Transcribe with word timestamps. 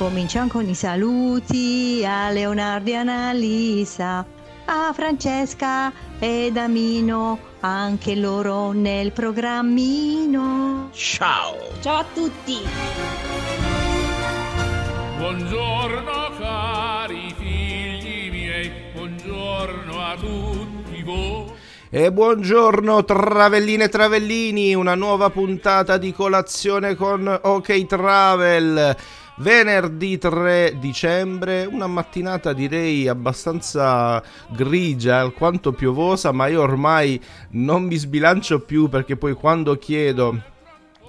Cominciamo 0.00 0.48
con 0.48 0.66
i 0.66 0.74
saluti 0.74 2.02
a 2.06 2.30
Leonardo 2.30 2.88
e 2.88 2.94
Annalisa, 2.94 4.24
a 4.64 4.92
Francesca 4.94 5.92
ed 6.18 6.56
Amino, 6.56 7.38
anche 7.60 8.16
loro 8.16 8.72
nel 8.72 9.12
programmino. 9.12 10.88
Ciao! 10.94 11.54
Ciao 11.82 11.98
a 11.98 12.06
tutti! 12.14 12.56
Buongiorno 15.18 16.30
cari 16.38 17.34
figli 17.36 18.30
miei, 18.30 18.72
buongiorno 18.94 20.00
a 20.00 20.16
tutti 20.16 21.02
voi. 21.02 21.52
E 21.90 22.10
buongiorno 22.10 23.04
travelline 23.04 23.84
e 23.84 23.88
travellini, 23.90 24.72
una 24.74 24.94
nuova 24.94 25.28
puntata 25.28 25.98
di 25.98 26.10
colazione 26.14 26.94
con 26.94 27.38
OK 27.42 27.84
Travel. 27.84 28.96
Venerdì 29.36 30.18
3 30.18 30.76
dicembre, 30.78 31.66
una 31.70 31.86
mattinata 31.86 32.52
direi 32.52 33.08
abbastanza 33.08 34.22
grigia, 34.50 35.20
alquanto 35.20 35.72
piovosa, 35.72 36.30
ma 36.32 36.46
io 36.46 36.60
ormai 36.60 37.20
non 37.50 37.84
mi 37.84 37.96
sbilancio 37.96 38.60
più 38.60 38.88
perché 38.88 39.16
poi 39.16 39.32
quando 39.32 39.78
chiedo 39.78 40.48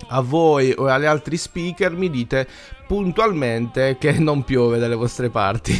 a 0.08 0.22
voi 0.22 0.74
o 0.76 0.88
agli 0.88 1.06
altri 1.06 1.38
speaker 1.38 1.92
mi 1.92 2.10
dite 2.10 2.48
puntualmente 2.88 3.98
che 4.00 4.14
non 4.14 4.44
piove 4.44 4.80
dalle 4.80 4.96
vostre 4.96 5.30
parti. 5.30 5.80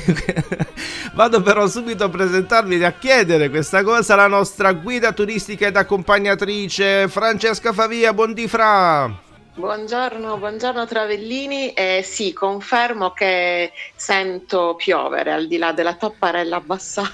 Vado 1.14 1.42
però 1.42 1.68
subito 1.68 2.06
a 2.06 2.10
presentarvi 2.10 2.80
e 2.80 2.86
a 2.86 2.94
chiedere 2.94 3.50
questa 3.50 3.84
cosa 3.84 4.14
alla 4.14 4.28
nostra 4.28 4.72
guida 4.74 5.12
turistica 5.12 5.68
ed 5.68 5.76
accompagnatrice 5.76 7.08
Francesca 7.10 7.74
Favia. 7.74 8.14
Buondì 8.14 8.48
Fra! 8.48 9.31
Buongiorno, 9.62 10.38
buongiorno 10.40 10.88
Travellini. 10.88 11.72
Eh, 11.74 12.02
sì, 12.04 12.34
confermo 12.34 13.12
che 13.12 13.72
sento 13.96 14.74
piovere 14.76 15.32
al 15.32 15.46
di 15.46 15.58
là 15.58 15.72
della 15.72 15.94
tapparella 15.94 16.56
abbassata. 16.56 17.12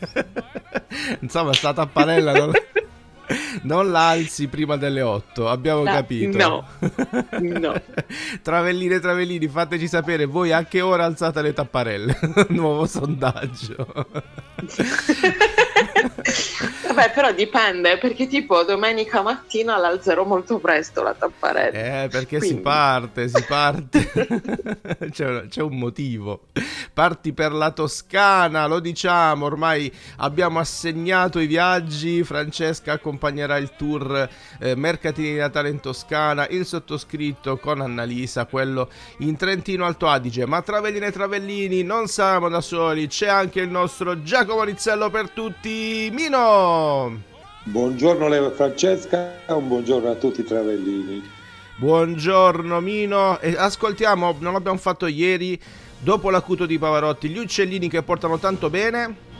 Insomma, 1.20 1.52
sta 1.52 1.74
tapparella 1.74 2.32
non, 2.32 2.52
non 3.64 3.90
l'alzi 3.90 4.48
prima 4.48 4.78
delle 4.78 5.02
8, 5.02 5.46
abbiamo 5.46 5.82
No, 5.82 5.92
capito. 5.92 6.38
no, 6.38 6.66
no. 7.38 7.74
Travelline, 8.40 8.98
travellini, 8.98 9.46
fateci 9.46 9.86
sapere 9.86 10.24
voi 10.24 10.52
a 10.52 10.64
che 10.64 10.80
ora 10.80 11.04
alzate 11.04 11.42
le 11.42 11.52
tapparelle. 11.52 12.18
Nuovo 12.48 12.86
sondaggio. 12.86 14.06
Vabbè, 16.94 17.10
però 17.10 17.32
dipende, 17.32 17.98
perché 17.98 18.28
tipo 18.28 18.62
domenica 18.62 19.20
mattina 19.20 19.76
l'alzerò 19.76 20.22
molto 20.22 20.58
presto 20.58 21.02
la 21.02 21.12
tapparella. 21.12 22.04
Eh, 22.04 22.08
perché 22.08 22.38
si 22.38 22.46
Quindi. 22.46 22.62
parte, 22.62 23.28
si 23.28 23.44
parte. 23.48 24.10
c'è, 25.10 25.48
c'è 25.48 25.60
un 25.60 25.76
motivo. 25.76 26.42
Parti 26.92 27.32
per 27.32 27.50
la 27.50 27.72
Toscana, 27.72 28.66
lo 28.66 28.78
diciamo, 28.78 29.44
ormai 29.44 29.92
abbiamo 30.18 30.60
assegnato 30.60 31.40
i 31.40 31.46
viaggi. 31.46 32.22
Francesca 32.22 32.92
accompagnerà 32.92 33.56
il 33.56 33.72
tour 33.76 34.28
eh, 34.60 34.76
Mercatini 34.76 35.32
di 35.32 35.38
Natale 35.38 35.70
in 35.70 35.80
Toscana, 35.80 36.46
il 36.48 36.64
sottoscritto 36.64 37.56
con 37.56 37.80
Annalisa, 37.80 38.46
quello 38.46 38.88
in 39.18 39.36
Trentino 39.36 39.84
Alto 39.84 40.06
Adige. 40.06 40.46
Ma 40.46 40.62
Travelline 40.62 41.06
e 41.06 41.12
Travellini, 41.12 41.82
non 41.82 42.06
siamo 42.06 42.48
da 42.48 42.60
soli, 42.60 43.08
c'è 43.08 43.26
anche 43.26 43.60
il 43.60 43.68
nostro 43.68 44.22
Giacomo 44.22 44.62
Rizzello 44.62 45.10
per 45.10 45.30
tutti, 45.30 46.08
Mino! 46.12 46.83
Buongiorno 47.64 48.28
Leo 48.28 48.50
e 48.50 48.54
Francesca, 48.54 49.40
un 49.46 49.68
buongiorno 49.68 50.10
a 50.10 50.14
tutti 50.16 50.40
i 50.40 50.44
travellini. 50.44 51.22
Buongiorno 51.76 52.78
Mino, 52.80 53.38
ascoltiamo, 53.38 54.36
non 54.38 54.52
l'abbiamo 54.52 54.78
fatto 54.78 55.06
ieri, 55.06 55.58
dopo 55.98 56.30
l'acuto 56.30 56.66
di 56.66 56.78
Pavarotti, 56.78 57.28
gli 57.28 57.38
uccellini 57.38 57.88
che 57.88 58.02
portano 58.02 58.38
tanto 58.38 58.68
bene. 58.68 59.32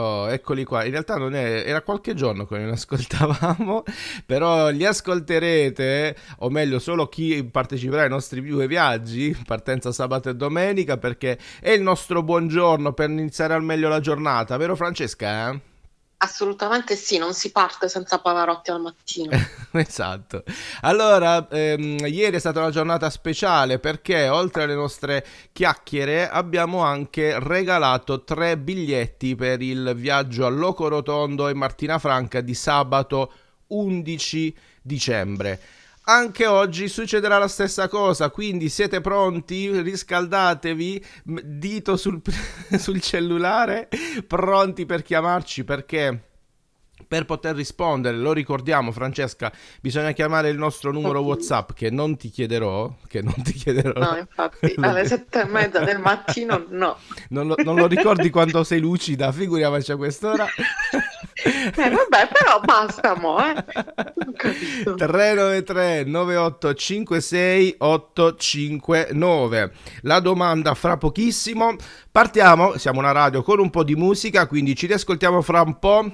Oh, 0.00 0.30
eccoli 0.30 0.64
qua. 0.64 0.84
In 0.84 0.92
realtà 0.92 1.16
non 1.16 1.34
è, 1.34 1.62
era 1.66 1.82
qualche 1.82 2.14
giorno 2.14 2.46
che 2.46 2.56
non 2.58 2.70
ascoltavamo, 2.72 3.82
però 4.24 4.70
li 4.70 4.86
ascolterete, 4.86 6.16
o 6.38 6.48
meglio, 6.48 6.78
solo 6.78 7.06
chi 7.08 7.44
parteciperà 7.44 8.02
ai 8.02 8.08
nostri 8.08 8.40
due 8.42 8.66
viaggi, 8.66 9.36
partenza 9.46 9.92
sabato 9.92 10.30
e 10.30 10.34
domenica, 10.34 10.96
perché 10.96 11.38
è 11.60 11.70
il 11.70 11.82
nostro 11.82 12.22
buongiorno 12.22 12.94
per 12.94 13.10
iniziare 13.10 13.52
al 13.52 13.62
meglio 13.62 13.88
la 13.88 14.00
giornata, 14.00 14.56
vero 14.56 14.74
Francesca? 14.74 15.50
eh? 15.50 15.69
Assolutamente 16.22 16.96
sì, 16.96 17.16
non 17.16 17.32
si 17.32 17.50
parte 17.50 17.88
senza 17.88 18.18
Pavarotti 18.18 18.70
al 18.70 18.80
mattino. 18.80 19.30
Esatto. 19.72 20.42
Allora, 20.82 21.48
ehm, 21.48 22.04
ieri 22.06 22.36
è 22.36 22.38
stata 22.40 22.58
una 22.58 22.70
giornata 22.70 23.08
speciale 23.08 23.78
perché 23.78 24.28
oltre 24.28 24.64
alle 24.64 24.74
nostre 24.74 25.24
chiacchiere 25.52 26.28
abbiamo 26.28 26.80
anche 26.82 27.38
regalato 27.38 28.24
tre 28.24 28.58
biglietti 28.58 29.34
per 29.34 29.62
il 29.62 29.92
viaggio 29.94 30.44
a 30.44 30.48
Loco 30.50 30.88
Rotondo 30.88 31.48
e 31.48 31.54
Martina 31.54 31.98
Franca 31.98 32.40
di 32.40 32.54
sabato 32.54 33.32
11 33.68 34.54
dicembre. 34.82 35.60
Anche 36.10 36.44
oggi 36.44 36.88
succederà 36.88 37.38
la 37.38 37.46
stessa 37.46 37.86
cosa, 37.86 38.30
quindi 38.30 38.68
siete 38.68 39.00
pronti? 39.00 39.80
Riscaldatevi, 39.80 41.04
dito 41.22 41.96
sul, 41.96 42.20
sul 42.78 43.00
cellulare, 43.00 43.88
pronti 44.26 44.86
per 44.86 45.02
chiamarci 45.02 45.62
perché 45.62 46.20
per 47.06 47.26
poter 47.26 47.54
rispondere, 47.54 48.16
lo 48.16 48.32
ricordiamo 48.32 48.90
Francesca, 48.90 49.52
bisogna 49.80 50.10
chiamare 50.10 50.48
il 50.48 50.58
nostro 50.58 50.90
numero. 50.90 51.20
WhatsApp 51.20 51.70
che 51.74 51.90
non 51.90 52.16
ti 52.16 52.28
chiederò, 52.28 52.92
che 53.06 53.22
non 53.22 53.40
ti 53.44 53.52
chiederò. 53.52 54.00
No, 54.00 54.16
infatti, 54.16 54.74
alle 54.82 55.06
sette 55.06 55.42
e 55.42 55.44
mezza 55.44 55.78
del 55.78 56.00
mattino 56.00 56.66
no. 56.70 56.98
Non 57.28 57.46
lo, 57.46 57.54
non 57.62 57.76
lo 57.76 57.86
ricordi 57.86 58.30
quando 58.30 58.64
sei 58.64 58.80
lucida, 58.80 59.30
figuriamoci 59.30 59.92
a 59.92 59.96
quest'ora. 59.96 60.46
Eh, 61.42 61.90
vabbè, 61.90 62.28
però 62.32 62.60
basta 62.62 63.16
mo, 63.16 63.38
eh. 63.38 63.54
Ho 63.56 64.32
capito. 64.36 64.94
393 64.94 66.04
9856 66.04 67.74
859 67.78 69.72
La 70.02 70.20
domanda 70.20 70.74
fra 70.74 70.96
pochissimo. 70.96 71.76
Partiamo, 72.10 72.76
siamo 72.76 72.98
una 72.98 73.12
radio 73.12 73.42
con 73.42 73.58
un 73.58 73.70
po' 73.70 73.84
di 73.84 73.94
musica, 73.94 74.46
quindi 74.46 74.74
ci 74.74 74.86
riascoltiamo 74.86 75.40
fra 75.42 75.62
un 75.62 75.78
po'. 75.78 76.10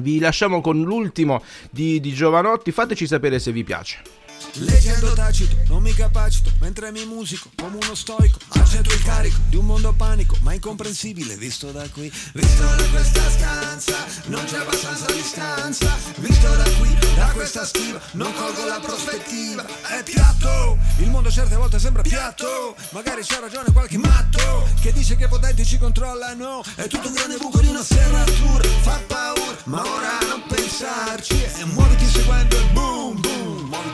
Vi 0.00 0.18
lasciamo 0.18 0.60
con 0.60 0.80
l'ultimo 0.80 1.42
di, 1.70 2.00
di 2.00 2.12
Giovanotti, 2.12 2.72
fateci 2.72 3.06
sapere 3.06 3.38
se 3.38 3.52
vi 3.52 3.62
piace. 3.62 4.21
Leggendo 4.54 5.12
tacito, 5.12 5.56
non 5.68 5.82
mi 5.82 5.92
capacito, 5.94 6.50
mentre 6.60 6.90
mi 6.92 7.04
musico 7.04 7.50
come 7.56 7.78
uno 7.82 7.94
stoico. 7.94 8.38
Accetto 8.48 8.92
il 8.92 9.02
carico 9.02 9.38
di 9.48 9.56
un 9.56 9.66
mondo 9.66 9.92
panico, 9.92 10.36
ma 10.40 10.52
incomprensibile 10.52 11.36
visto 11.36 11.70
da 11.70 11.88
qui, 11.88 12.12
visto 12.34 12.62
da 12.62 12.84
questa 12.90 13.30
stanza. 13.30 13.96
Non 14.26 14.44
c'è 14.44 14.58
abbastanza 14.58 15.06
distanza, 15.12 15.96
visto 16.18 16.48
da 16.48 16.64
qui, 16.78 16.96
da 17.14 17.30
questa 17.32 17.64
stiva. 17.64 18.00
Non 18.12 18.32
colgo 18.34 18.64
la 18.66 18.80
prospettiva, 18.80 19.64
è 19.88 20.02
piatto. 20.02 20.78
Il 20.98 21.10
mondo 21.10 21.30
certe 21.30 21.56
volte 21.56 21.78
sembra 21.78 22.02
piatto. 22.02 22.76
Magari 22.90 23.22
c'ha 23.24 23.40
ragione 23.40 23.72
qualche 23.72 23.98
matto 23.98 24.68
che 24.80 24.92
dice 24.92 25.16
che 25.16 25.24
i 25.24 25.28
potenti 25.28 25.64
ci 25.64 25.78
controllano. 25.78 26.62
È 26.76 26.86
tutto 26.86 27.08
un 27.08 27.14
grande 27.14 27.36
buco 27.38 27.60
di 27.60 27.68
una 27.68 27.82
serratura, 27.82 28.68
fa 28.82 29.00
paura, 29.06 29.56
ma 29.64 29.80
ora 29.80 30.18
non 30.28 30.44
pensarci. 30.46 31.42
E 31.42 31.64
muoviti 31.64 32.06
seguendo 32.06 32.56
il 32.56 32.70
boom 32.72 32.92
boom, 33.12 33.31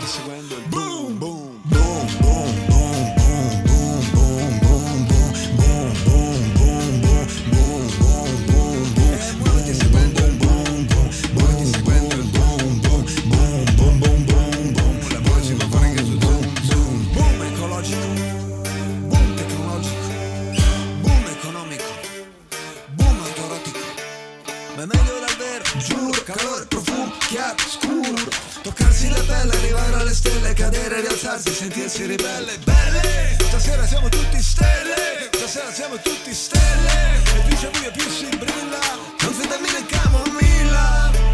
seguendo 0.08 0.56
il 0.56 0.62
boom 0.68 1.18
boom 1.18 1.60
boom 1.64 2.06
boom 2.20 2.66
boom 2.66 2.88
Giuro, 25.78 26.22
calore, 26.24 26.66
profumo, 26.66 27.12
chiaro, 27.28 27.56
scuro 27.58 27.87
Toccarsi 28.62 29.08
la 29.08 29.20
pelle, 29.26 29.54
arrivare 29.54 29.94
alle 29.94 30.14
stelle, 30.14 30.52
cadere, 30.52 31.00
rialzarsi, 31.00 31.52
sentirsi 31.52 32.04
ribelle. 32.06 32.58
Belle, 32.64 33.36
stasera 33.40 33.86
siamo 33.86 34.08
tutti 34.08 34.42
stelle, 34.42 35.28
stasera 35.32 35.72
siamo 35.72 35.96
tutti 35.96 36.34
stelle. 36.34 37.22
E 37.36 37.40
più 37.46 37.56
c'è 37.56 37.70
buio 37.70 37.90
più 37.92 38.08
si 38.10 38.28
brilla, 38.36 38.78
non 39.20 39.34
si 39.34 39.48
cammina 39.48 39.86
camomilla. 39.86 41.27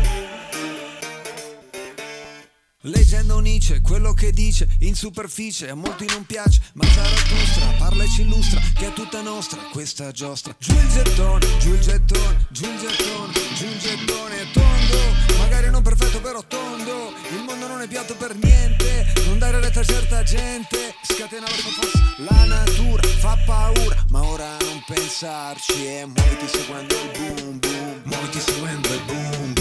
Leggendo 2.86 3.38
Nietzsche, 3.38 3.80
quello 3.80 4.12
che 4.12 4.30
dice 4.30 4.68
in 4.80 4.94
superficie 4.94 5.70
a 5.70 5.74
molti 5.74 6.04
non 6.04 6.26
piace, 6.26 6.60
ma 6.74 6.84
Zarathustra 6.84 7.66
parla 7.78 8.04
e 8.04 8.08
ci 8.10 8.20
illustra 8.20 8.60
che 8.74 8.88
è 8.88 8.92
tutta 8.92 9.22
nostra 9.22 9.58
questa 9.72 10.10
giostra. 10.10 10.54
Giù 10.58 10.74
il 10.74 10.88
gettone, 10.90 11.46
giù 11.60 11.72
il 11.72 11.80
gettone, 11.80 12.46
giù 12.50 12.64
il 12.64 12.78
gettone, 12.78 13.32
giù 13.54 13.64
il 13.64 13.78
gettone 13.78 14.50
tondo, 14.52 14.98
magari 15.38 15.70
non 15.70 15.80
perfetto 15.80 16.20
però 16.20 16.42
tondo. 16.46 17.14
Il 17.30 17.42
mondo 17.46 17.66
non 17.68 17.80
è 17.80 17.88
piatto 17.88 18.16
per 18.16 18.36
niente, 18.36 19.14
non 19.28 19.38
dare 19.38 19.60
retta 19.60 19.80
a 19.80 19.84
certa 19.84 20.22
gente, 20.22 20.94
scatena 21.08 21.46
la 21.46 21.56
fosse. 21.56 21.98
La 22.18 22.44
natura 22.44 23.02
fa 23.18 23.38
paura, 23.46 24.04
ma 24.10 24.22
ora 24.24 24.58
non 24.60 24.84
pensarci 24.86 25.86
e 25.86 26.04
muoviti 26.04 26.48
seguendo 26.48 26.94
il 26.94 27.10
boom 27.16 27.58
boom, 27.60 28.02
muoviti 28.04 28.40
seguendo 28.40 28.92
il 28.92 29.02
boom 29.06 29.53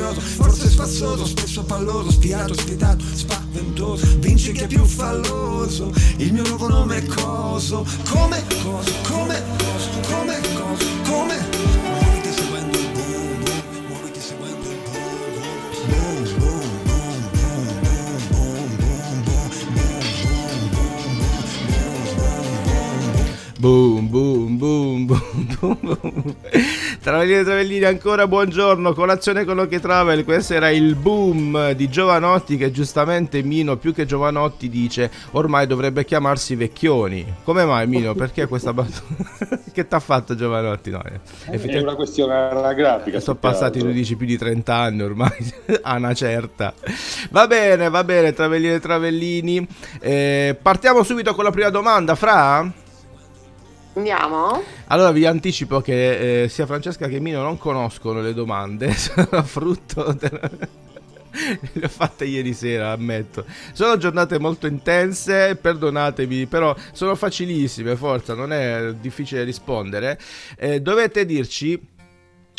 spazioso 0.00 0.20
Forse 0.20 0.68
spazzoso, 0.70 1.26
spesso 1.26 1.62
palloso, 1.64 2.10
spiato, 2.10 2.54
spietato, 2.54 3.04
spaventoso 3.12 4.06
Vince 4.18 4.52
chi 4.52 4.62
è 4.62 4.66
più 4.66 4.84
falloso 4.84 5.92
Il 6.16 6.32
mio 6.32 6.46
nuovo 6.46 6.68
nome 6.68 6.96
è 6.96 7.04
Coso 7.04 7.86
Come 8.08 8.42
coso, 8.62 8.92
come 9.02 9.42
coso, 9.58 9.89
Travellini 27.30 27.40
e 27.40 27.44
Travellini, 27.44 27.84
ancora 27.84 28.26
buongiorno. 28.26 28.92
Colazione 28.92 29.44
con 29.44 29.54
Loche 29.54 29.78
Travel. 29.78 30.24
Questo 30.24 30.54
era 30.54 30.68
il 30.70 30.96
boom 30.96 31.72
di 31.72 31.88
Giovanotti. 31.88 32.56
Che 32.56 32.72
giustamente 32.72 33.40
Mino, 33.42 33.76
più 33.76 33.94
che 33.94 34.04
Giovanotti, 34.04 34.68
dice 34.68 35.08
ormai 35.32 35.68
dovrebbe 35.68 36.04
chiamarsi 36.04 36.56
Vecchioni. 36.56 37.24
Come 37.44 37.64
mai, 37.64 37.86
Mino? 37.86 38.14
Perché 38.14 38.48
questa 38.48 38.72
battuta? 38.72 39.60
che 39.72 39.86
t'ha 39.86 40.00
fatto 40.00 40.34
Giovanotti? 40.34 40.90
No, 40.90 41.02
eh, 41.04 41.08
È 41.10 41.54
effettivamente- 41.54 41.78
una 41.78 41.94
questione 41.94 42.34
anagrafica. 42.34 43.20
sono 43.20 43.38
passati, 43.38 43.78
tu 43.78 43.92
dici, 43.92 44.16
più 44.16 44.26
di 44.26 44.36
30 44.36 44.74
anni 44.74 45.02
ormai, 45.02 45.30
a 45.82 45.94
una 45.94 46.14
certa. 46.14 46.74
Va 47.30 47.46
bene, 47.46 47.88
va 47.90 48.02
bene, 48.02 48.32
Travellini 48.32 48.74
e 48.74 48.80
Travellini. 48.80 49.66
Eh, 50.00 50.56
partiamo 50.60 51.04
subito 51.04 51.32
con 51.34 51.44
la 51.44 51.50
prima 51.52 51.70
domanda, 51.70 52.16
Fra? 52.16 52.68
Andiamo? 53.94 54.62
Allora 54.86 55.10
vi 55.10 55.26
anticipo 55.26 55.80
che 55.80 56.42
eh, 56.42 56.48
sia 56.48 56.66
Francesca 56.66 57.08
che 57.08 57.18
Mino 57.20 57.42
non 57.42 57.58
conoscono 57.58 58.20
le 58.20 58.32
domande, 58.34 58.92
sono 58.94 59.42
frutto 59.42 60.12
della... 60.12 60.50
Le 61.72 61.84
ho 61.84 61.88
fatte 61.88 62.24
ieri 62.24 62.52
sera, 62.52 62.90
ammetto. 62.90 63.44
Sono 63.72 63.96
giornate 63.96 64.38
molto 64.38 64.66
intense, 64.66 65.56
perdonatemi, 65.56 66.46
però 66.46 66.74
sono 66.92 67.14
facilissime, 67.14 67.96
forza, 67.96 68.34
non 68.34 68.52
è 68.52 68.94
difficile 68.94 69.44
rispondere. 69.44 70.18
Eh, 70.56 70.80
dovete 70.80 71.24
dirci 71.24 71.80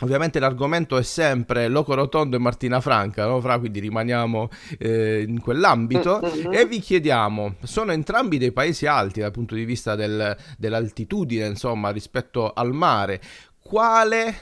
Ovviamente 0.01 0.39
l'argomento 0.39 0.97
è 0.97 1.03
sempre 1.03 1.67
Loco 1.67 1.93
Rotondo 1.93 2.35
e 2.35 2.39
Martina 2.39 2.81
Franca, 2.81 3.25
no? 3.25 3.39
Fra, 3.41 3.57
quindi 3.59 3.79
rimaniamo 3.79 4.49
eh, 4.79 5.23
in 5.27 5.39
quell'ambito 5.39 6.19
Mhm. 6.21 6.53
e 6.53 6.65
vi 6.65 6.79
chiediamo, 6.79 7.55
sono 7.63 7.91
entrambi 7.91 8.37
dei 8.37 8.51
paesi 8.51 8.85
alti 8.87 9.19
dal 9.19 9.31
punto 9.31 9.55
di 9.55 9.63
vista 9.65 9.95
del- 9.95 10.35
dell'altitudine, 10.57 11.45
insomma, 11.47 11.89
rispetto 11.91 12.51
al 12.51 12.73
mare. 12.73 13.21
Quale 13.59 14.35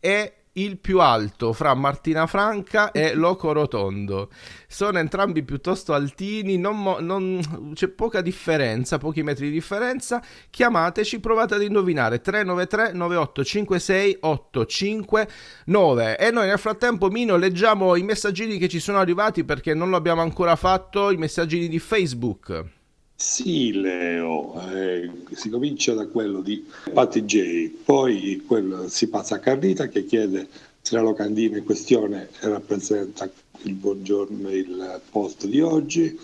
è 0.00 0.32
il 0.54 0.78
più 0.78 1.00
alto 1.00 1.52
fra 1.52 1.74
Martina 1.74 2.26
Franca 2.26 2.90
e 2.90 3.14
Loco 3.14 3.52
Rotondo? 3.52 4.30
Sono 4.68 4.98
entrambi 4.98 5.42
piuttosto 5.42 5.92
altini, 5.92 6.58
non 6.58 6.80
mo- 6.80 6.98
non- 7.00 7.72
c'è 7.74 7.88
poca 7.88 8.20
differenza, 8.20 8.98
pochi 8.98 9.22
metri 9.22 9.46
di 9.46 9.52
differenza. 9.52 10.22
Chiamateci, 10.50 11.20
provate 11.20 11.54
ad 11.54 11.62
indovinare 11.62 12.20
393 12.20 12.92
9856 12.92 14.18
859 14.20 16.18
e 16.18 16.30
noi 16.30 16.46
nel 16.46 16.58
frattempo 16.58 17.08
Mino 17.08 17.36
leggiamo 17.36 17.96
i 17.96 18.02
messaggini 18.02 18.58
che 18.58 18.68
ci 18.68 18.80
sono 18.80 18.98
arrivati 18.98 19.44
perché 19.44 19.74
non 19.74 19.90
lo 19.90 19.96
abbiamo 19.96 20.22
ancora 20.22 20.56
fatto, 20.56 21.10
i 21.10 21.16
messaggini 21.16 21.68
di 21.68 21.78
Facebook. 21.78 22.82
Sì, 23.16 23.72
Leo, 23.72 24.60
eh, 24.70 25.10
si 25.32 25.48
comincia 25.48 25.94
da 25.94 26.06
quello 26.08 26.40
di 26.40 26.66
Patti 26.92 27.22
J, 27.22 27.70
poi 27.84 28.42
quello- 28.46 28.88
si 28.88 29.08
passa 29.08 29.36
a 29.36 29.38
Carlita 29.38 29.86
che 29.88 30.04
chiede 30.04 30.48
se 30.80 30.94
la 30.96 31.00
locandina 31.02 31.56
in 31.56 31.64
questione 31.64 32.28
rappresenta 32.40 33.30
il 33.62 33.74
buongiorno 33.74 34.50
il 34.50 35.00
posto 35.10 35.46
di 35.46 35.60
oggi, 35.60 36.18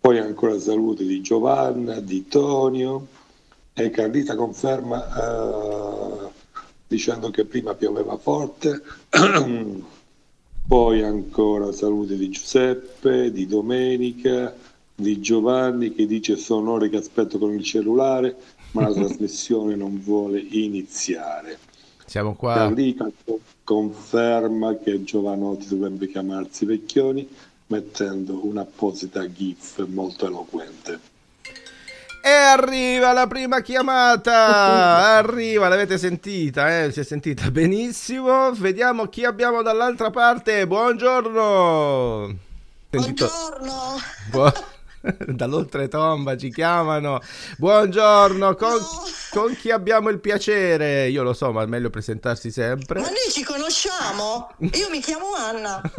poi 0.00 0.18
ancora 0.18 0.58
saluti 0.58 1.06
di 1.06 1.20
Giovanna, 1.20 2.00
di 2.00 2.26
Tonio 2.26 3.06
e 3.74 3.90
Carlita 3.90 4.34
conferma 4.34 6.26
eh, 6.26 6.28
dicendo 6.88 7.30
che 7.30 7.44
prima 7.44 7.74
pioveva 7.74 8.16
forte, 8.16 8.82
poi 10.66 11.02
ancora 11.02 11.70
saluti 11.72 12.16
di 12.16 12.30
Giuseppe, 12.30 13.30
di 13.30 13.46
Domenica, 13.46 14.54
di 15.00 15.20
Giovanni 15.20 15.92
che 15.92 16.06
dice 16.06 16.36
sono 16.36 16.72
ore 16.72 16.88
che 16.88 16.98
aspetto 16.98 17.38
con 17.38 17.52
il 17.52 17.64
cellulare 17.64 18.36
ma 18.72 18.88
la 18.88 18.92
trasmissione 18.94 19.74
non 19.74 20.00
vuole 20.02 20.38
iniziare. 20.38 21.58
Siamo 22.06 22.34
qua. 22.34 22.54
Carlita 22.54 23.10
co- 23.24 23.40
conferma 23.64 24.76
che 24.76 25.02
Giovanotti 25.04 25.68
dovrebbe 25.68 26.08
chiamarsi 26.08 26.64
Vecchioni 26.64 27.28
mettendo 27.68 28.44
un'apposita 28.44 29.30
gif 29.30 29.84
molto 29.86 30.26
eloquente. 30.26 31.08
E 32.22 32.28
arriva 32.28 33.12
la 33.12 33.26
prima 33.26 33.60
chiamata! 33.62 35.16
Arriva, 35.16 35.68
l'avete 35.68 35.96
sentita, 35.96 36.82
eh? 36.82 36.92
Si 36.92 37.00
è 37.00 37.04
sentita 37.04 37.50
benissimo. 37.50 38.52
Vediamo 38.52 39.06
chi 39.06 39.24
abbiamo 39.24 39.62
dall'altra 39.62 40.10
parte. 40.10 40.66
Buongiorno! 40.66 42.36
Buongiorno! 42.90 43.96
Dall'oltretomba 45.26 46.36
ci 46.36 46.50
chiamano. 46.50 47.20
Buongiorno, 47.56 48.54
con, 48.54 48.78
con 49.30 49.56
chi 49.56 49.70
abbiamo 49.70 50.10
il 50.10 50.20
piacere? 50.20 51.08
Io 51.08 51.22
lo 51.22 51.32
so, 51.32 51.52
ma 51.52 51.62
è 51.62 51.66
meglio 51.66 51.90
presentarsi 51.90 52.50
sempre. 52.50 53.00
Ma 53.00 53.06
noi 53.06 53.30
ci 53.30 53.42
conosciamo? 53.42 54.50
Io 54.58 54.90
mi 54.90 55.00
chiamo 55.00 55.32
Anna. 55.36 55.80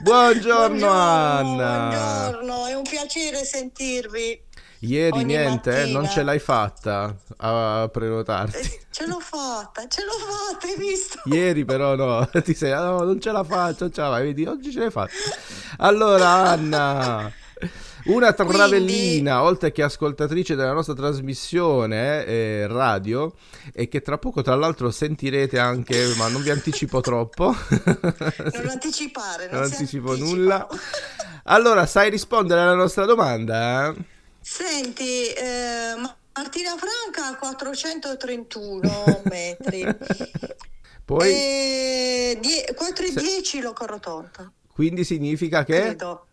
Buongiorno, 0.00 0.88
Anna. 0.88 1.88
Buongiorno, 1.88 2.66
è 2.66 2.74
un 2.74 2.82
piacere 2.82 3.44
sentirvi. 3.44 4.50
Ieri 4.84 5.18
Ogni 5.18 5.24
niente, 5.26 5.70
eh, 5.82 5.84
non 5.84 6.02
mattina. 6.02 6.08
ce 6.08 6.22
l'hai 6.24 6.38
fatta 6.40 7.14
a 7.36 7.88
prenotarti. 7.92 8.80
Ce 8.90 9.06
l'ho 9.06 9.20
fatta, 9.20 9.86
ce 9.86 10.02
l'ho 10.04 10.12
fatta, 10.12 10.66
hai 10.66 10.76
visto? 10.76 11.20
Ieri 11.24 11.64
però 11.64 11.94
no, 11.94 12.28
ti 12.42 12.52
sei, 12.52 12.72
"Ah, 12.72 12.82
no, 12.90 13.02
non 13.04 13.20
ce 13.20 13.30
la 13.30 13.44
faccio, 13.44 13.84
non 13.84 13.92
fai, 13.92 14.24
vedi, 14.24 14.44
oggi 14.44 14.72
ce 14.72 14.80
l'hai 14.80 14.90
fatta. 14.90 15.12
Allora 15.78 16.28
Anna, 16.28 17.32
una 18.06 18.32
travellina, 18.32 19.44
oltre 19.44 19.70
che 19.70 19.84
ascoltatrice 19.84 20.56
della 20.56 20.72
nostra 20.72 20.94
trasmissione 20.94 22.26
eh, 22.26 22.66
radio, 22.66 23.34
e 23.72 23.86
che 23.88 24.02
tra 24.02 24.18
poco 24.18 24.42
tra 24.42 24.56
l'altro 24.56 24.90
sentirete 24.90 25.60
anche, 25.60 26.12
ma 26.16 26.26
non 26.26 26.42
vi 26.42 26.50
anticipo 26.50 27.00
troppo, 27.00 27.54
Non 27.84 28.66
anticipare, 28.68 29.44
non, 29.48 29.60
non 29.60 29.62
anticipo 29.70 30.10
anticipano. 30.10 30.36
nulla. 30.36 30.66
Allora, 31.44 31.86
sai 31.86 32.10
rispondere 32.10 32.60
alla 32.60 32.74
nostra 32.74 33.04
domanda? 33.04 33.94
Eh? 34.60 34.64
Senti, 34.64 35.26
eh, 35.28 35.94
Ma- 35.96 36.16
Martina 36.34 36.76
Franca 36.76 37.26
ha 37.28 37.36
431 37.36 39.22
metri. 39.30 39.84
Poi, 41.04 41.30
E 41.32 42.38
die- 42.40 42.74
4,10 42.78 43.60
lo 43.60 43.72
corrotonta. 43.72 44.50
quindi 44.72 45.04
significa 45.04 45.64
che... 45.64 45.80
Credo. 45.80 46.26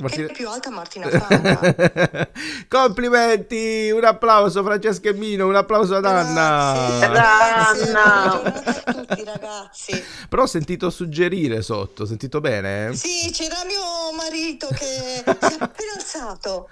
Martina- 0.00 0.28
è 0.28 0.32
più 0.32 0.48
alta 0.48 0.70
Martina 0.70 1.08
Franca. 1.10 2.28
Complimenti, 2.68 3.90
un 3.90 4.04
applauso 4.04 4.62
Francesca 4.62 5.08
e 5.08 5.12
Mino, 5.12 5.46
un 5.48 5.56
applauso 5.56 5.96
ad 5.96 6.04
Anna. 6.04 6.98
Grazie, 7.00 7.84
giornata 7.84 8.84
a 8.84 8.92
tutti 8.92 9.24
ragazzi. 9.24 10.04
Però 10.28 10.42
ho 10.42 10.46
sentito 10.46 10.90
suggerire 10.90 11.62
sotto, 11.62 12.04
ho 12.04 12.06
sentito 12.06 12.40
bene? 12.40 12.94
Sì, 12.94 13.28
c'era 13.32 13.56
mio 13.66 14.16
marito 14.16 14.68
che 14.68 14.84
si 15.24 15.24
è 15.24 15.56
appena 15.58 15.92
alzato. 15.96 16.68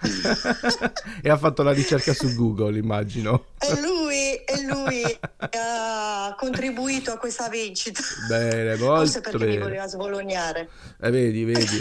e 1.20 1.28
ha 1.28 1.36
fatto 1.36 1.64
la 1.64 1.72
ricerca 1.72 2.14
su 2.14 2.32
Google, 2.36 2.78
immagino. 2.78 3.46
E 3.58 3.80
lui, 3.80 4.34
e 4.36 4.62
lui 4.68 5.18
ha 5.58 6.32
contribuito 6.38 7.10
a 7.10 7.16
questa 7.16 7.48
vincita. 7.48 8.00
Bene, 8.28 8.76
Forse 8.76 9.20
molto 9.20 9.30
perché 9.30 9.36
mi 9.46 9.52
bene. 9.54 9.62
voleva 9.64 9.86
svolognare. 9.88 10.68
Eh, 11.00 11.10
vedi, 11.10 11.42
vedi. 11.44 11.80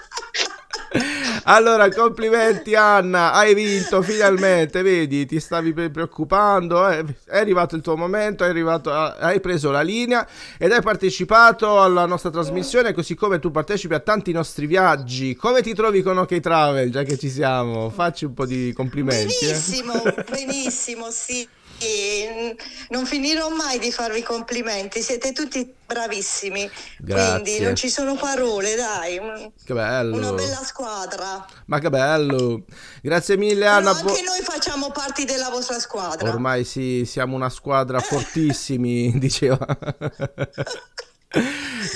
Allora, 1.44 1.88
complimenti 1.88 2.74
Anna, 2.76 3.32
hai 3.32 3.54
vinto 3.54 4.00
finalmente, 4.02 4.82
vedi, 4.82 5.26
ti 5.26 5.40
stavi 5.40 5.72
pre- 5.72 5.90
preoccupando, 5.90 6.88
eh, 6.88 7.04
è 7.26 7.38
arrivato 7.38 7.74
il 7.74 7.82
tuo 7.82 7.96
momento, 7.96 8.44
arrivato, 8.44 8.92
hai 8.92 9.40
preso 9.40 9.70
la 9.70 9.80
linea 9.80 10.26
ed 10.56 10.70
hai 10.70 10.82
partecipato 10.82 11.82
alla 11.82 12.06
nostra 12.06 12.30
trasmissione, 12.30 12.92
così 12.92 13.14
come 13.16 13.40
tu 13.40 13.50
partecipi 13.50 13.94
a 13.94 14.00
tanti 14.00 14.30
nostri 14.30 14.66
viaggi. 14.66 15.34
Come 15.34 15.62
ti 15.62 15.74
trovi 15.74 16.02
con 16.02 16.18
OK 16.18 16.38
Travel, 16.38 16.90
già 16.90 17.02
che 17.02 17.18
ci 17.18 17.28
siamo? 17.28 17.90
Facci 17.90 18.24
un 18.26 18.34
po' 18.34 18.46
di 18.46 18.72
complimenti. 18.72 19.46
eh. 19.46 19.48
Benissimo, 19.48 20.02
benissimo, 20.30 21.10
sì. 21.10 21.48
E, 21.82 22.56
Non 22.90 23.06
finirò 23.06 23.48
mai 23.48 23.78
di 23.78 23.90
farvi 23.90 24.22
complimenti, 24.22 25.02
siete 25.02 25.32
tutti 25.32 25.74
bravissimi. 25.86 26.70
Grazie. 26.98 27.40
Quindi 27.40 27.60
non 27.64 27.74
ci 27.74 27.88
sono 27.88 28.14
parole, 28.14 28.74
dai. 28.74 29.20
Che 29.64 29.74
bello. 29.74 30.16
Una 30.16 30.32
bella 30.32 30.62
squadra. 30.64 31.44
Ma 31.66 31.78
che 31.78 31.90
bello. 31.90 32.64
Grazie 33.02 33.36
mille 33.36 33.64
Però 33.64 33.76
Anna. 33.76 33.90
anche 33.90 34.22
noi 34.22 34.40
facciamo 34.42 34.90
parte 34.90 35.24
della 35.24 35.48
vostra 35.50 35.78
squadra. 35.78 36.28
Ormai 36.28 36.64
sì, 36.64 37.04
siamo 37.06 37.34
una 37.34 37.50
squadra 37.50 38.00
fortissimi, 38.00 39.16
diceva. 39.18 39.58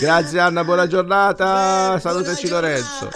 Grazie 0.01 0.41
Anna, 0.41 0.65
buona 0.65 0.87
giornata. 0.87 1.99
Salutaci 2.01 2.49
Lorenzo. 2.49 3.11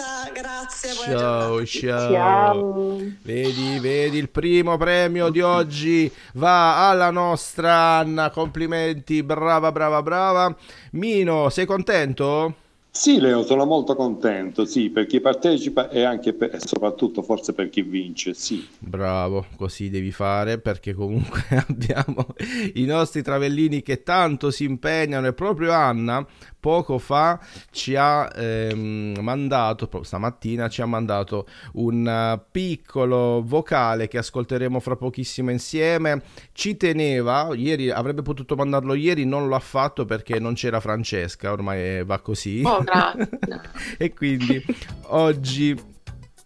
Grazie, 0.71 0.93
Ciao, 0.93 1.65
ciao. 1.65 2.11
Ciao. 2.13 2.97
Vedi, 3.23 3.77
vedi, 3.79 4.17
il 4.17 4.29
primo 4.29 4.77
premio 4.77 5.29
di 5.29 5.41
oggi 5.41 6.09
va 6.35 6.87
alla 6.89 7.11
nostra 7.11 7.97
Anna. 7.97 8.29
Complimenti, 8.29 9.21
brava, 9.21 9.71
brava, 9.73 10.01
brava. 10.01 10.55
Mino, 10.91 11.49
sei 11.49 11.65
contento? 11.65 12.55
Sì, 12.89 13.19
Leo, 13.19 13.43
sono 13.43 13.65
molto 13.65 13.95
contento, 13.95 14.63
sì, 14.65 14.89
per 14.89 15.07
chi 15.07 15.19
partecipa 15.19 15.89
e 15.89 16.03
anche 16.03 16.33
per- 16.33 16.55
e 16.55 16.59
soprattutto 16.59 17.21
forse 17.21 17.53
per 17.53 17.69
chi 17.69 17.81
vince, 17.81 18.33
sì. 18.33 18.65
Bravo, 18.77 19.45
così 19.55 19.89
devi 19.89 20.11
fare 20.11 20.59
perché 20.59 20.93
comunque 20.93 21.43
abbiamo 21.67 22.27
i 22.73 22.83
nostri 22.85 23.21
travellini 23.21 23.81
che 23.81 24.03
tanto 24.03 24.51
si 24.51 24.63
impegnano 24.65 25.27
e 25.27 25.33
proprio 25.33 25.71
Anna 25.71 26.25
poco 26.61 26.99
fa 26.99 27.39
ci 27.71 27.95
ha 27.97 28.31
ehm, 28.33 29.17
mandato, 29.19 29.87
proprio 29.87 30.03
stamattina 30.03 30.69
ci 30.69 30.81
ha 30.81 30.85
mandato 30.85 31.47
un 31.73 32.07
eh, 32.07 32.41
piccolo 32.49 33.43
vocale 33.43 34.07
che 34.07 34.19
ascolteremo 34.19 34.79
fra 34.79 34.95
pochissimo 34.95 35.51
insieme. 35.51 36.21
Ci 36.53 36.77
teneva, 36.77 37.49
ieri 37.53 37.89
avrebbe 37.89 38.21
potuto 38.21 38.55
mandarlo 38.55 38.93
ieri, 38.93 39.25
non 39.25 39.47
lo 39.47 39.55
ha 39.55 39.59
fatto 39.59 40.05
perché 40.05 40.39
non 40.39 40.53
c'era 40.53 40.79
Francesca, 40.79 41.51
ormai 41.51 42.05
va 42.05 42.19
così. 42.19 42.61
Oh, 42.63 42.83
e 43.97 44.13
quindi 44.13 44.63
oggi 45.07 45.90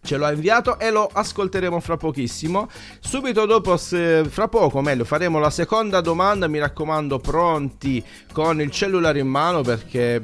ce 0.06 0.18
l'ho 0.18 0.30
inviato 0.30 0.80
e 0.80 0.92
lo 0.92 1.10
ascolteremo 1.12 1.80
fra 1.80 1.98
pochissimo. 1.98 2.70
Subito 3.00 3.46
dopo, 3.46 3.76
se- 3.78 4.24
fra 4.30 4.48
poco 4.48 4.82
meglio, 4.82 5.04
faremo 5.04 5.40
la 5.40 5.50
seconda 5.50 6.00
domanda. 6.02 6.48
Mi 6.48 6.60
raccomando, 6.60 7.20
pronti 7.20 8.04
con 8.32 8.62
il 8.62 8.72
cellulare 8.72 9.20
in 9.20 9.28
mano 9.28 9.62
perché 9.62 10.22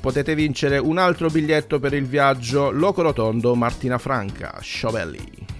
potete 0.00 0.34
vincere 0.34 0.78
un 0.78 0.98
altro 0.98 1.28
biglietto 1.28 1.78
per 1.78 1.94
il 1.94 2.04
viaggio 2.04 2.70
Loco 2.70 3.02
Rotondo 3.02 3.54
Martina 3.54 3.98
Franca, 3.98 4.58
Sciovelli. 4.60 5.58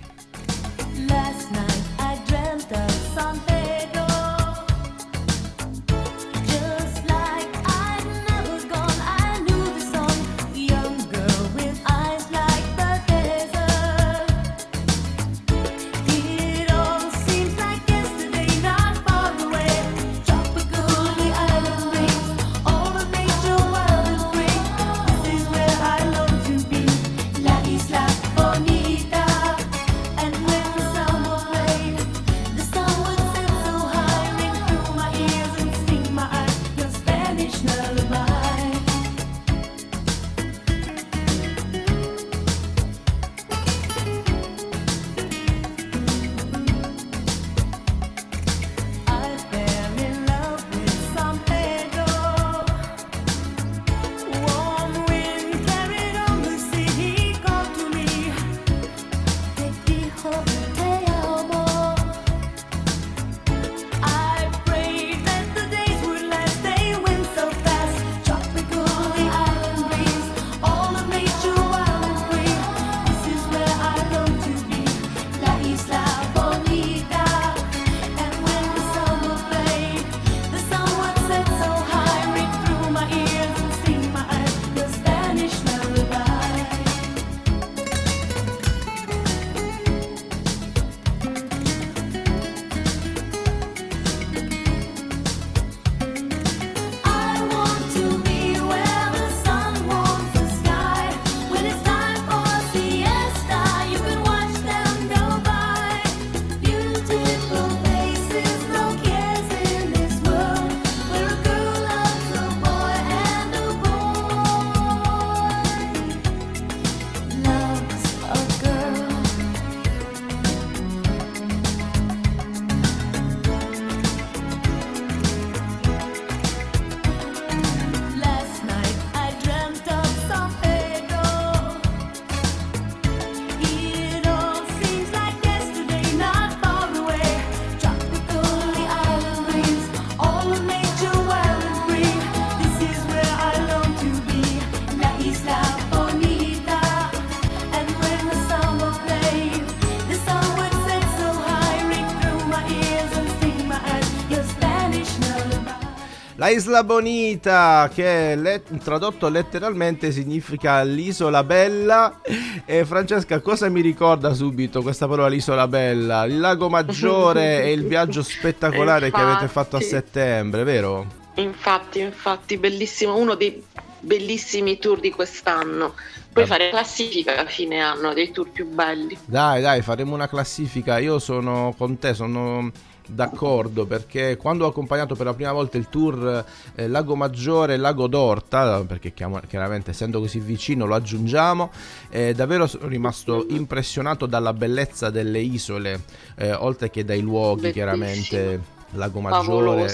Isla 156.50 156.82
Bonita, 156.82 157.88
che 157.94 158.34
le- 158.34 158.62
tradotto 158.82 159.28
letteralmente 159.28 160.10
significa 160.10 160.82
l'isola 160.82 161.44
bella. 161.44 162.20
E 162.64 162.84
Francesca, 162.84 163.40
cosa 163.40 163.68
mi 163.68 163.80
ricorda 163.80 164.34
subito 164.34 164.82
questa 164.82 165.06
parola 165.06 165.28
l'isola 165.28 165.68
bella? 165.68 166.24
Il 166.24 166.40
lago 166.40 166.68
Maggiore 166.68 167.62
e 167.64 167.72
il 167.72 167.86
viaggio 167.86 168.22
spettacolare 168.22 169.10
che 169.10 169.20
avete 169.20 169.48
fatto 169.48 169.76
a 169.76 169.80
Infatti. 169.80 169.84
settembre, 170.04 170.64
vero? 170.64 171.06
Infatti, 171.34 172.00
infatti, 172.00 172.56
bellissimo, 172.56 173.16
uno 173.16 173.34
dei 173.36 173.62
bellissimi 174.00 174.78
tour 174.78 174.98
di 174.98 175.10
quest'anno. 175.10 175.94
Puoi 176.32 176.44
Ah. 176.44 176.48
fare 176.48 176.70
classifica 176.70 177.38
a 177.40 177.44
fine 177.46 177.80
anno 177.80 178.12
dei 178.12 178.30
tour 178.32 178.50
più 178.50 178.66
belli. 178.66 179.16
Dai, 179.24 179.60
dai, 179.60 179.82
faremo 179.82 180.14
una 180.14 180.28
classifica. 180.28 180.98
Io 180.98 181.18
sono 181.18 181.74
con 181.76 181.98
te, 181.98 182.14
sono 182.14 182.70
d'accordo 183.12 183.86
perché 183.86 184.36
quando 184.36 184.64
ho 184.64 184.68
accompagnato 184.68 185.14
per 185.14 185.26
la 185.26 185.34
prima 185.34 185.52
volta 185.52 185.76
il 185.76 185.88
tour 185.88 186.44
eh, 186.74 186.88
Lago 186.88 187.16
Maggiore 187.16 187.74
e 187.74 187.76
Lago 187.76 188.06
d'Orta, 188.06 188.84
perché 188.84 189.12
chiaramente 189.12 189.90
essendo 189.90 190.20
così 190.20 190.40
vicino 190.40 190.86
lo 190.86 190.94
aggiungiamo, 190.94 191.70
eh, 192.08 192.34
davvero 192.34 192.66
sono 192.66 192.86
rimasto 192.86 193.46
impressionato 193.48 194.26
dalla 194.26 194.52
bellezza 194.52 195.10
delle 195.10 195.40
isole, 195.40 196.00
eh, 196.36 196.52
oltre 196.52 196.90
che 196.90 197.04
dai 197.04 197.20
luoghi 197.20 197.72
Bellissimo. 197.72 197.72
chiaramente. 197.72 198.78
Lago 198.92 199.20
Maggiore, 199.20 199.88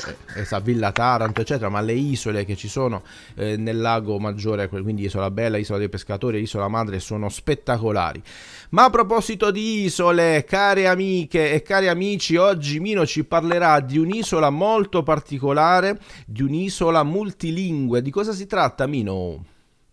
sa, 0.45 0.59
Villa 0.61 0.93
Taranto, 0.93 1.41
eccetera, 1.41 1.69
ma 1.69 1.81
le 1.81 1.93
isole 1.93 2.45
che 2.45 2.57
ci 2.57 2.69
sono 2.69 3.03
eh, 3.35 3.57
nel 3.57 3.81
lago 3.81 4.19
Maggiore, 4.19 4.69
quindi 4.69 5.05
Isola 5.05 5.31
Bella, 5.31 5.59
Isola 5.59 5.79
dei 5.79 5.89
Pescatori, 5.89 6.41
Isola 6.41 6.69
Madre, 6.69 6.99
sono 7.01 7.29
spettacolari. 7.29 8.23
Ma 8.71 8.85
a 8.85 8.91
proposito 8.91 9.51
di 9.51 9.85
isole, 9.85 10.45
care 10.45 10.87
amiche 10.87 11.53
e 11.53 11.63
cari 11.63 11.89
amici, 11.89 12.37
oggi 12.37 12.81
Mino 12.81 13.07
ci 13.07 13.25
parlerà 13.25 13.81
di 13.81 13.99
un'isola 13.99 14.51
molto 14.51 15.03
particolare, 15.03 15.99
di 16.27 16.43
un'isola 16.43 17.03
multilingue. 17.03 18.03
Di 18.03 18.11
cosa 18.11 18.33
si 18.33 18.47
tratta, 18.47 18.87
Mino? 18.87 19.45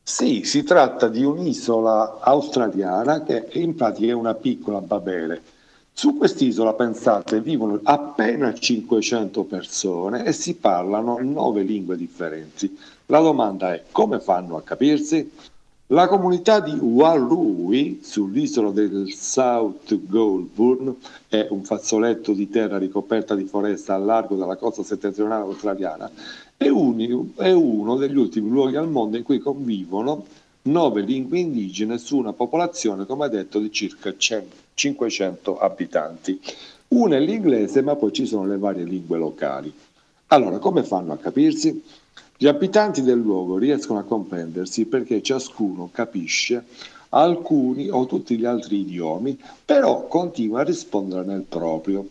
Sì, 0.06 0.44
si 0.44 0.64
tratta 0.64 1.08
di 1.08 1.24
un'isola 1.24 2.20
australiana 2.22 3.24
che 3.24 3.48
in 3.54 3.74
pratica 3.74 4.12
è 4.12 4.14
una 4.16 4.34
piccola 4.34 4.82
Babele. 4.82 5.42
Su 5.96 6.18
quest'isola, 6.18 6.74
pensate, 6.74 7.40
vivono 7.40 7.80
appena 7.84 8.52
500 8.52 9.44
persone 9.44 10.26
e 10.26 10.34
si 10.34 10.56
parlano 10.56 11.20
nove 11.22 11.62
lingue 11.62 11.96
differenti. 11.96 12.76
La 13.06 13.20
domanda 13.20 13.74
è 13.74 13.84
come 13.92 14.20
fanno 14.20 14.58
a 14.58 14.64
capirsi? 14.64 15.32
La 15.88 16.08
comunità 16.08 16.60
di 16.60 16.72
Warrui, 16.72 18.00
sull'isola 18.02 18.72
del 18.72 19.14
South 19.14 20.08
Goulburn, 20.08 20.96
è 21.28 21.46
un 21.52 21.64
fazzoletto 21.64 22.34
di 22.34 22.50
terra 22.50 22.80
ricoperta 22.80 23.36
di 23.36 23.46
foresta 23.46 23.94
al 23.94 24.04
largo 24.04 24.36
della 24.36 24.56
costa 24.56 24.82
settentrionale 24.82 25.44
australiana, 25.44 26.10
è, 26.58 26.70
uni- 26.70 27.34
è 27.38 27.52
uno 27.52 27.98
degli 27.98 28.18
ultimi 28.18 28.50
luoghi 28.50 28.78
al 28.78 28.90
mondo 28.90 29.18
in 29.18 29.24
cui 29.24 29.38
convivono 29.38 30.26
nove 30.64 31.02
lingue 31.02 31.38
indigene 31.38 32.00
su 32.00 32.18
una 32.18 32.34
popolazione, 32.34 33.06
come 33.06 33.30
detto, 33.30 33.60
di 33.60 33.72
circa 33.72 34.12
100 34.18 34.62
500 34.74 35.58
abitanti. 35.60 36.39
Una 36.89 37.15
è 37.15 37.20
l'inglese, 37.20 37.82
ma 37.82 37.96
poi 37.96 38.13
ci 38.13 38.25
sono 38.25 38.46
le 38.46 38.58
varie 38.58 38.84
lingue 38.84 39.18
locali. 39.18 39.74
Allora, 40.27 40.60
come 40.60 40.84
fanno 40.84 41.13
a 41.13 41.17
capirsi? 41.17 41.84
Gli 42.38 42.48
abitanti 42.48 43.02
del 43.02 43.19
luogo 43.19 43.58
riescono 43.58 44.00
a 44.00 44.04
comprendersi 44.04 44.86
perché 44.86 45.21
ciascuno 45.21 45.89
capisce 45.91 46.65
alcuni 47.10 47.89
o 47.89 48.06
tutti 48.06 48.38
gli 48.38 48.45
altri 48.45 48.80
idiomi, 48.80 49.39
però 49.63 50.08
continua 50.08 50.62
a 50.62 50.63
rispondere 50.63 51.24
nel 51.24 51.43
proprio. 51.43 52.08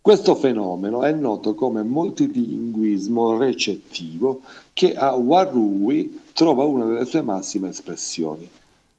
Questo 0.00 0.36
fenomeno 0.36 1.02
è 1.02 1.12
noto 1.12 1.54
come 1.54 1.82
multilinguismo 1.82 3.36
recettivo 3.36 4.42
che 4.72 4.94
a 4.94 5.14
Warrui 5.14 6.20
trova 6.32 6.64
una 6.64 6.84
delle 6.84 7.04
sue 7.04 7.22
massime 7.22 7.70
espressioni. 7.70 8.48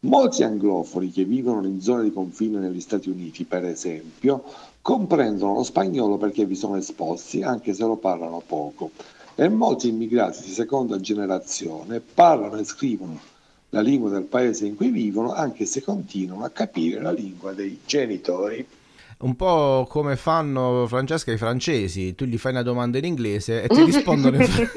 Molti 0.01 0.43
anglofoni 0.43 1.10
che 1.12 1.23
vivono 1.25 1.65
in 1.65 1.81
zone 1.81 2.03
di 2.03 2.13
confine 2.13 2.60
negli 2.60 2.81
Stati 2.81 3.10
Uniti, 3.10 3.45
per 3.45 3.65
esempio, 3.65 4.43
comprendono 4.79 5.55
lo 5.55 5.63
spagnolo 5.63 6.17
perché 6.17 6.45
vi 6.45 6.53
sono 6.53 6.75
esposti, 6.75 7.41
anche 7.41 7.73
se 7.73 7.83
lo 7.83 7.95
parlano 7.95 8.43
poco. 8.45 8.91
E 9.33 9.49
molti 9.49 9.88
immigrati 9.88 10.43
di 10.43 10.51
seconda 10.51 10.99
generazione 10.99 11.99
parlano 11.99 12.57
e 12.57 12.63
scrivono 12.63 13.19
la 13.69 13.81
lingua 13.81 14.12
del 14.12 14.23
paese 14.23 14.67
in 14.67 14.75
cui 14.75 14.91
vivono, 14.91 15.33
anche 15.33 15.65
se 15.65 15.81
continuano 15.81 16.43
a 16.43 16.49
capire 16.49 17.01
la 17.01 17.12
lingua 17.12 17.53
dei 17.53 17.79
genitori. 17.83 18.65
Un 19.19 19.36
po' 19.36 19.88
come 19.89 20.15
fanno 20.15 20.86
Francesca 20.88 21.32
i 21.32 21.38
francesi, 21.38 22.13
tu 22.13 22.25
gli 22.25 22.38
fai 22.38 22.51
una 22.51 22.62
domanda 22.62 22.99
in 22.99 23.06
inglese 23.06 23.63
e 23.63 23.67
ti 23.67 23.82
rispondono 23.84 24.36
in 24.36 24.69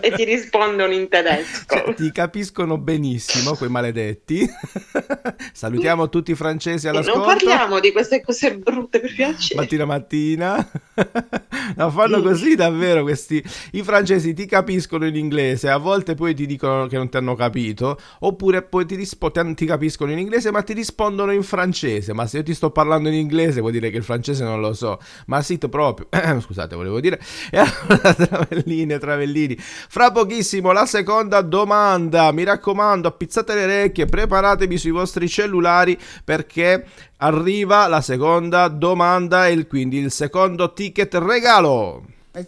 e 0.00 0.12
ti 0.12 0.24
rispondono 0.24 0.90
in 0.92 1.06
tedesco. 1.08 1.74
Cioè, 1.76 1.94
ti 1.94 2.10
capiscono 2.10 2.78
benissimo 2.78 3.54
quei 3.54 3.68
maledetti. 3.68 4.48
Salutiamo 5.52 6.08
tutti 6.08 6.30
i 6.30 6.34
francesi 6.34 6.86
E 6.86 6.90
non 6.90 7.00
all'ascolto. 7.02 7.26
parliamo 7.28 7.80
di 7.80 7.92
queste 7.92 8.22
cose 8.22 8.56
brutte 8.56 9.00
per 9.00 9.14
piacere. 9.14 9.60
Mattina 9.60 9.84
mattina. 9.84 10.70
no, 11.76 11.90
fanno 11.90 12.22
così 12.22 12.54
davvero 12.54 13.02
questi. 13.02 13.44
I 13.72 13.82
francesi 13.82 14.32
ti 14.32 14.46
capiscono 14.46 15.04
in 15.06 15.16
inglese, 15.16 15.68
a 15.68 15.76
volte 15.76 16.14
poi 16.14 16.34
ti 16.34 16.46
dicono 16.46 16.86
che 16.86 16.96
non 16.96 17.10
ti 17.10 17.18
hanno 17.18 17.34
capito, 17.34 17.98
oppure 18.20 18.62
poi 18.62 18.86
ti, 18.86 18.94
rispo- 18.94 19.30
ti- 19.30 19.54
ti 19.54 19.66
capiscono 19.66 20.12
in 20.12 20.18
inglese 20.18 20.50
ma 20.50 20.62
ti 20.62 20.72
rispondono 20.72 21.32
in 21.32 21.42
francese. 21.42 22.14
Ma 22.14 22.26
se 22.26 22.38
io 22.38 22.42
ti 22.42 22.54
sto 22.54 22.69
parlando 22.70 23.08
in 23.08 23.14
inglese 23.14 23.60
vuol 23.60 23.72
dire 23.72 23.90
che 23.90 23.96
il 23.96 24.04
francese 24.04 24.44
non 24.44 24.60
lo 24.60 24.72
so. 24.72 24.98
Ma 25.26 25.42
sì, 25.42 25.58
proprio. 25.58 26.08
Scusate, 26.40 26.74
volevo 26.74 27.00
dire. 27.00 27.20
E 27.50 27.58
allora, 27.58 28.14
travelline, 28.14 28.98
travellini. 28.98 29.56
Fra 29.58 30.10
pochissimo 30.10 30.72
la 30.72 30.86
seconda 30.86 31.40
domanda. 31.40 32.32
Mi 32.32 32.44
raccomando, 32.44 33.08
appizzate 33.08 33.54
le 33.54 33.64
orecchie, 33.64 34.06
preparatevi 34.06 34.78
sui 34.78 34.90
vostri 34.90 35.28
cellulari 35.28 35.98
perché 36.24 36.84
arriva 37.18 37.86
la 37.86 38.00
seconda 38.00 38.68
domanda 38.68 39.46
e 39.46 39.66
quindi 39.66 39.98
il 39.98 40.10
secondo 40.10 40.72
ticket 40.72 41.14
regalo. 41.14 42.04
Me 42.32 42.46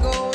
go 0.00 0.25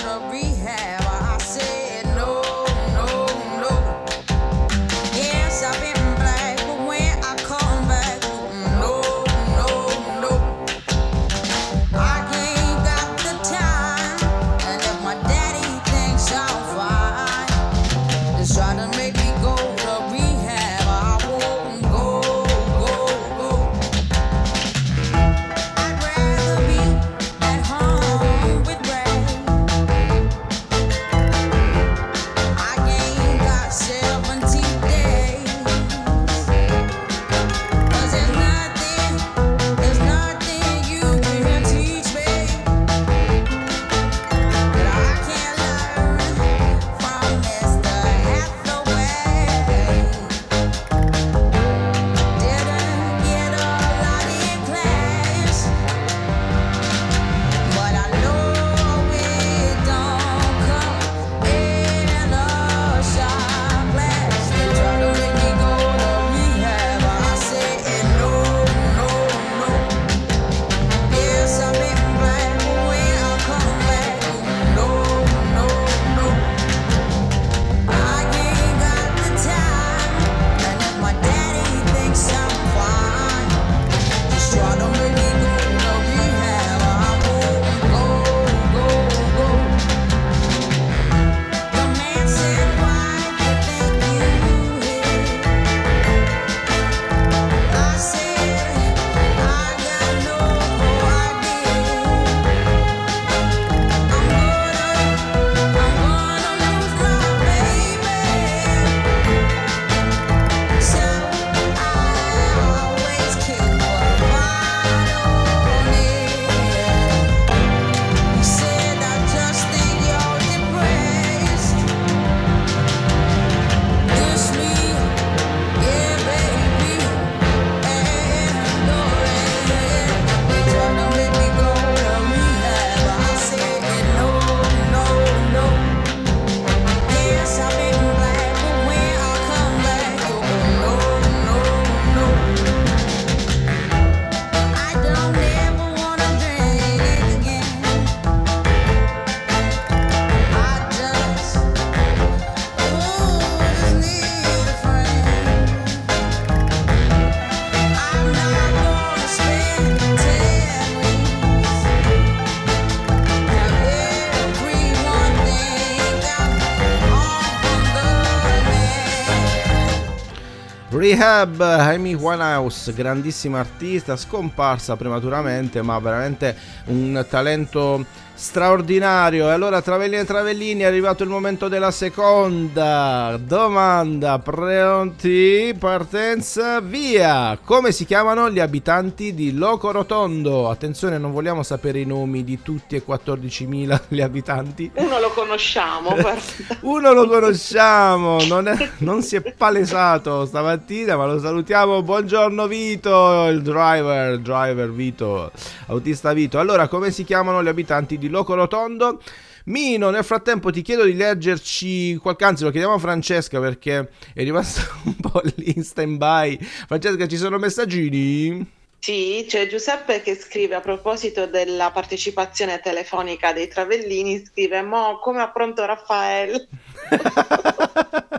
Rehab, 171.12 171.60
Amy 171.60 172.14
Winehouse, 172.14 172.94
grandissima 172.94 173.60
artista, 173.60 174.16
scomparsa 174.16 174.96
prematuramente, 174.96 175.82
ma 175.82 176.00
veramente 176.00 176.56
un 176.86 177.26
talento 177.30 178.06
straordinario. 178.42 179.48
E 179.48 179.52
allora, 179.52 179.84
Travellini 179.84 180.22
e 180.22 180.26
Travellini, 180.26 180.82
è 180.82 180.86
arrivato 180.86 181.22
il 181.22 181.30
momento 181.30 181.68
della 181.68 181.92
seconda 181.92 183.40
domanda. 183.40 184.40
Pronti? 184.40 185.76
Partenza, 185.78 186.82
via! 186.82 187.60
Come 187.64 187.92
si 187.92 188.04
chiamano 188.04 188.50
gli 188.50 188.60
abitanti 188.60 189.36
di 189.36 189.54
Loco 189.54 189.92
Rotondo? 189.92 190.70
Attenzione, 190.70 191.20
non 191.20 191.32
vogliamo 191.32 191.62
sapere 191.62 192.00
i 192.00 192.06
nomi 192.06 192.44
di 192.44 192.64
tutti 192.64 192.96
e 192.96 193.04
14.000 193.08 194.02
gli 194.08 194.22
abitanti. 194.22 194.90
Uno 194.96 195.20
lo 195.20 195.30
conosciamo. 195.30 196.16
Uno 196.82 197.14
lo 197.14 197.28
conosciamo, 197.28 198.44
non, 198.48 198.68
è- 198.68 198.90
non 199.00 199.22
si 199.22 199.36
è 199.36 199.54
palesato 199.54 200.48
stamattina, 200.48 201.16
ma 201.16 201.28
lo 201.28 201.40
salutiamo. 201.40 202.02
Buongiorno 202.02 202.66
Vito, 202.66 203.46
il 203.50 203.62
driver, 203.62 204.40
driver 204.40 204.92
Vito, 204.92 205.52
autista 205.86 206.34
Vito. 206.34 206.58
Allora, 206.58 206.88
come 206.88 207.12
si 207.12 207.24
chiamano 207.24 207.62
gli 207.62 207.68
abitanti 207.68 208.18
di 208.18 208.30
Loco 208.32 208.56
Rotondo? 208.56 209.22
Mino, 209.66 210.10
nel 210.10 210.24
frattempo 210.24 210.72
ti 210.72 210.82
chiedo 210.82 211.04
di 211.04 211.14
leggerci 211.14 212.16
qualche, 212.16 212.46
anzi 212.46 212.64
lo 212.64 212.72
chiediamo 212.72 212.96
a 212.96 213.00
Francesca 213.00 213.60
perché 213.60 214.10
è 214.34 214.44
rimasta 214.44 214.82
un 215.06 215.16
po' 215.18 215.42
lì 215.56 215.74
in 215.76 215.84
stand 215.84 216.18
by. 216.18 216.58
Francesca, 216.60 217.28
ci 217.28 217.38
sono 217.38 217.60
messaggini? 217.60 218.80
Sì, 218.98 219.46
c'è 219.48 219.68
Giuseppe 219.68 220.22
che 220.22 220.36
scrive 220.36 220.76
a 220.76 220.80
proposito 220.80 221.48
della 221.48 221.92
partecipazione 221.92 222.80
telefonica 222.80 223.52
dei 223.52 223.68
Travellini, 223.68 224.46
scrive 224.46 224.82
Mo 224.84 225.20
come 225.20 225.42
ha 225.42 225.50
pronto 225.50 225.86
Raffaele. 225.86 226.68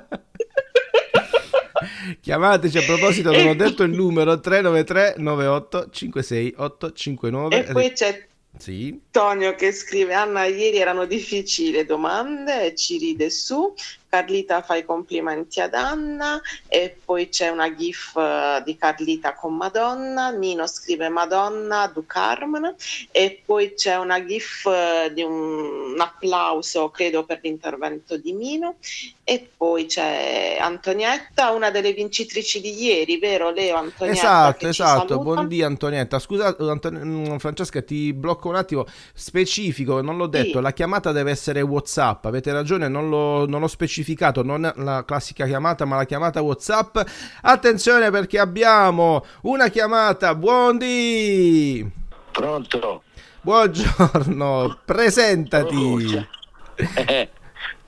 Chiamateci 2.21 2.79
a 2.79 2.83
proposito, 2.83 3.33
non 3.33 3.49
ho 3.49 3.55
detto 3.55 3.83
il 3.83 3.91
numero 3.91 4.39
393 4.39 5.15
98 5.17 5.89
56 5.91 6.55
859. 6.57 7.67
E 7.67 7.73
poi 7.73 7.93
c'è 7.93 8.27
Sì. 8.59 9.01
Tonio 9.11 9.55
che 9.55 9.73
scrive 9.73 10.15
Anna 10.15 10.45
ieri 10.45 10.79
erano 10.79 11.07
difficili 11.07 11.71
le 11.71 11.85
domande 11.85 12.75
ci 12.77 12.99
ride 12.99 13.31
su 13.31 13.75
Carlita 14.13 14.61
fa 14.61 14.77
i 14.77 14.85
complimenti 14.85 15.59
ad 15.63 15.73
Anna 15.73 16.39
e 16.69 16.95
poi 17.03 17.31
c'è 17.31 17.49
una 17.49 17.75
gif 17.75 18.15
eh, 18.15 18.61
di 18.63 18.77
Carlita 18.77 19.33
con 19.33 19.57
Madonna 19.57 20.29
Nino 20.29 20.67
scrive 20.67 21.09
Madonna 21.09 21.87
du 21.87 22.05
Carmen 22.05 22.75
e 23.11 23.41
poi 23.43 23.73
c'è 23.73 23.97
una 23.97 24.23
gif 24.23 24.67
eh, 24.67 25.11
di 25.15 25.23
un, 25.23 25.93
un 25.95 25.99
applauso 25.99 26.91
credo 26.91 27.25
per 27.25 27.41
l'intervento 27.43 28.19
di 28.19 28.35
Mino 28.35 28.77
e 29.25 29.49
poi 29.57 29.87
c'è 29.87 30.59
Antonietta 30.61 31.53
una 31.53 31.71
delle 31.71 31.95
vincitrici 31.95 32.61
di 32.61 32.83
ieri 32.83 33.19
vero 33.19 33.51
Leo 33.51 33.77
Antonietta 33.77 34.11
Esatto, 34.13 34.69
esatto. 34.69 35.19
Buondì 35.21 35.63
Antonietta. 35.63 36.19
Scusa, 36.19 36.55
Anton- 36.59 37.01
mm, 37.03 37.37
Francesca, 37.37 37.81
ti 37.81 38.13
blocco 38.13 38.49
un 38.49 38.57
attimo. 38.57 38.85
Specifico, 39.15 40.01
non 40.01 40.17
l'ho 40.17 40.27
detto. 40.27 40.59
Sì. 40.59 40.61
La 40.61 40.73
chiamata 40.73 41.13
deve 41.13 41.31
essere 41.31 41.61
WhatsApp. 41.61 42.25
Avete 42.27 42.53
ragione, 42.53 42.89
non 42.89 43.09
l'ho, 43.09 43.47
non 43.47 43.61
l'ho 43.61 43.69
specificato. 43.69 44.02
Non 44.43 44.73
la 44.77 45.05
classica 45.05 45.47
chiamata, 45.47 45.85
ma 45.85 45.97
la 45.97 46.05
chiamata 46.05 46.43
WhatsApp. 46.43 46.99
Attenzione 47.43 48.11
perché 48.11 48.39
abbiamo 48.39 49.25
una 49.43 49.69
chiamata. 49.69 50.35
Buondì. 50.35 51.91
Pronto? 52.33 53.03
Buongiorno, 53.43 54.79
presentati. 54.87 56.27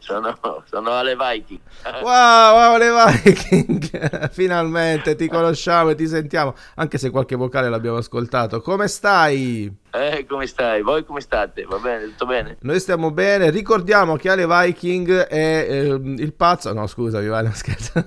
Eh, 0.05 0.07
sono, 0.07 0.37
sono 0.69 0.91
Ale 0.91 1.17
Viking. 1.17 1.61
Wow, 2.03 2.55
wow, 2.55 2.77
le 2.77 3.23
Viking. 3.23 4.29
Finalmente 4.31 5.15
ti 5.17 5.29
conosciamo 5.29 5.91
e 5.91 5.95
ti 5.95 6.07
sentiamo. 6.07 6.55
Anche 6.77 6.99
se 6.99 7.11
qualche 7.11 7.37
vocale 7.37 7.69
l'abbiamo 7.69 7.97
ascoltato. 7.97 8.61
Come 8.61 8.89
stai? 8.89 9.83
Eh, 9.91 10.27
come 10.29 10.47
stai? 10.47 10.83
Voi 10.83 11.05
come 11.05 11.21
state? 11.21 11.65
Va 11.65 11.79
bene? 11.79 12.05
Tutto 12.07 12.27
bene? 12.27 12.57
Noi 12.61 12.81
stiamo 12.81 13.13
bene, 13.13 13.51
ricordiamo 13.51 14.17
che 14.17 14.29
Ale 14.29 14.47
Viking 14.47 15.09
è 15.09 15.67
ehm, 15.71 16.17
il 16.19 16.33
pazzo, 16.33 16.73
no 16.73 16.89
scusami, 16.89 17.29
vale, 17.29 17.53
scherzo, 17.53 18.05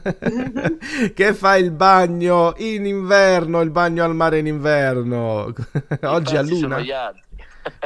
che 1.13 1.33
fa 1.33 1.55
il 1.55 1.71
bagno 1.71 2.53
in 2.57 2.85
inverno, 2.85 3.61
il 3.61 3.69
bagno 3.69 4.03
al 4.03 4.15
mare 4.15 4.39
in 4.39 4.47
inverno, 4.47 5.53
oggi 6.01 6.35
a 6.35 6.41
pazzi 6.41 6.55
sono 6.57 6.75
luna. 6.75 6.79
gli 6.81 6.91
altri. 6.91 7.26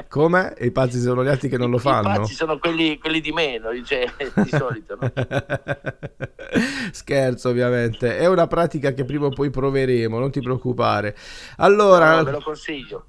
Come? 0.08 0.54
E 0.56 0.66
i 0.68 0.72
pazzi 0.72 1.00
sono 1.00 1.24
gli 1.24 1.28
altri 1.28 1.50
che 1.50 1.58
non 1.58 1.70
lo 1.70 1.78
I 1.78 1.80
fanno? 1.80 2.20
pazzi 2.20 2.34
sono 2.34 2.58
quelli, 2.60 2.98
quelli 2.98 3.22
di 3.22 3.32
meno, 3.32 3.70
cioè, 3.84 4.06
di 4.36 4.50
solito. 4.50 4.98
No? 5.00 5.12
Scherzo 6.92 7.50
ovviamente, 7.50 8.18
è 8.18 8.26
una 8.28 8.48
pratica 8.48 8.92
che 8.94 9.06
prima 9.06 9.28
o 9.28 9.30
poi 9.30 9.50
proveremo, 9.50 10.20
non 10.20 10.32
ti 10.32 10.42
preoccupare. 10.42 11.16
Allora, 11.58 12.18
No, 12.18 12.24
ve 12.24 12.32
lo 12.32 12.42
consiglio. 12.42 13.06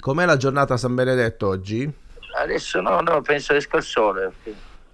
com'è 0.00 0.24
la 0.24 0.36
giornata 0.36 0.74
a 0.74 0.76
San 0.76 0.94
Benedetto 0.94 1.46
oggi? 1.48 1.90
Adesso 2.34 2.80
no, 2.80 3.00
no, 3.00 3.20
penso 3.20 3.52
esca 3.54 3.76
il 3.76 3.82
sole. 3.82 4.32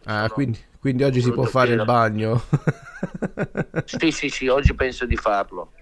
Ah, 0.04 0.28
quindi, 0.30 0.58
quindi 0.80 1.02
oggi 1.04 1.20
si 1.20 1.32
può 1.32 1.44
fare 1.44 1.72
il 1.72 1.84
bagno. 1.84 2.42
Sì, 3.84 4.10
sì, 4.10 4.28
sì, 4.28 4.48
oggi 4.48 4.74
penso 4.74 5.06
di 5.06 5.14
farlo. 5.16 5.72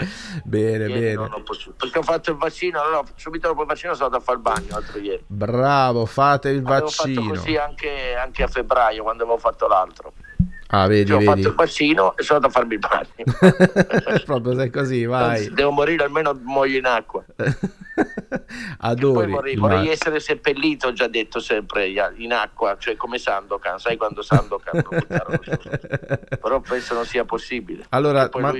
bene, 0.44 0.86
Ieri 0.86 1.16
bene. 1.16 1.42
perché 1.76 1.98
ho 1.98 2.02
fatto 2.02 2.30
il 2.30 2.36
vaccino, 2.36 2.80
allora 2.82 3.02
subito 3.14 3.48
dopo 3.48 3.62
il 3.62 3.66
vaccino 3.66 3.94
sono 3.94 4.06
andato 4.06 4.22
a 4.22 4.24
fare 4.26 4.36
il 4.36 4.42
bagno 4.42 4.66
l'altro 4.68 4.98
ieri. 4.98 5.24
Bravo, 5.26 6.04
fate 6.04 6.50
il 6.50 6.62
Avevo 6.64 6.88
fatto 6.88 7.08
vaccino. 7.08 7.28
così 7.30 7.56
anche, 7.56 8.14
anche 8.14 8.42
a 8.42 8.48
febbraio 8.48 9.02
quando 9.02 9.22
avevo 9.22 9.38
fatto 9.38 9.66
l'altro. 9.66 10.12
Ah, 10.68 10.86
vedi, 10.88 11.06
Cioè, 11.10 11.16
ho 11.16 11.18
vedi. 11.20 11.30
fatto 11.42 11.48
il 11.48 11.54
vaccino 11.54 12.16
e 12.16 12.22
sono 12.24 12.38
andato 12.40 12.46
a 12.46 12.60
farmi 12.60 12.74
il 12.74 12.80
bagno. 14.10 14.22
Proprio 14.24 14.54
sei 14.56 14.70
così, 14.70 15.04
vai. 15.04 15.38
Anzi, 15.38 15.52
devo 15.54 15.70
morire 15.70 16.04
almeno 16.04 16.38
muoio 16.42 16.78
in 16.78 16.86
acqua. 16.86 17.24
Poi 17.96 18.04
Adori. 18.80 19.30
vorrei, 19.30 19.56
vorrei 19.56 19.88
essere 19.88 20.20
seppellito, 20.20 20.88
ho 20.88 20.92
già 20.92 21.06
detto 21.08 21.38
sempre, 21.38 21.86
in 22.16 22.32
acqua, 22.32 22.76
cioè 22.78 22.94
come 22.96 23.16
Sandokan, 23.18 23.78
sai 23.78 23.96
quando 23.96 24.20
Sandokan 24.22 24.82
lo 24.82 24.98
buttarono? 24.98 25.38
Però 26.40 26.60
penso 26.60 26.94
non 26.94 27.06
sia 27.06 27.24
possibile. 27.24 27.86
Allora, 27.90 28.28
ma- 28.34 28.52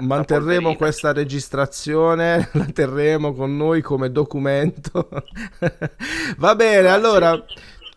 manterremo 0.00 0.74
questa 0.74 1.12
registrazione, 1.12 2.48
la 2.52 2.66
terremo 2.72 3.34
con 3.34 3.56
noi 3.56 3.82
come 3.82 4.10
documento. 4.10 5.08
Va 6.38 6.54
bene, 6.56 6.88
allora 6.88 7.40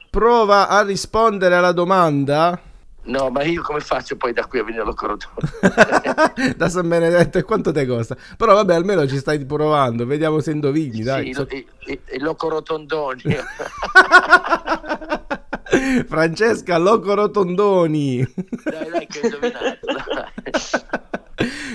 prova 0.09 0.67
a 0.67 0.83
rispondere 0.83 1.55
alla 1.55 1.71
domanda. 1.71 2.61
No, 3.09 3.29
ma 3.31 3.41
io 3.43 3.63
come 3.63 3.79
faccio 3.79 4.15
poi 4.17 4.33
da 4.33 4.45
qui 4.45 4.59
a 4.59 4.63
venire 4.63 4.83
all'Ocorotondo? 4.83 5.39
da 6.55 6.69
San 6.69 6.87
Benedetto 6.87 7.39
e 7.39 7.43
quanto 7.43 7.71
te 7.71 7.87
costa? 7.87 8.15
Però 8.37 8.53
vabbè, 8.53 8.75
almeno 8.75 9.07
ci 9.07 9.17
stai 9.17 9.43
provando, 9.45 10.05
vediamo 10.05 10.39
se 10.41 10.51
indovini, 10.51 11.01
dai. 11.01 11.25
Sì, 11.25 11.33
So- 11.33 11.47
il, 11.49 11.65
il, 11.87 11.99
il 12.13 12.21
Locorotondoni. 12.21 13.23
Francesca 16.07 16.77
Loco 16.77 17.13
Rotondoni. 17.15 18.17
dai, 18.63 18.89
dai, 18.91 19.07
che 19.07 19.19
ho 19.19 19.23
indovinato. 19.25 19.79
dai. 19.85 20.31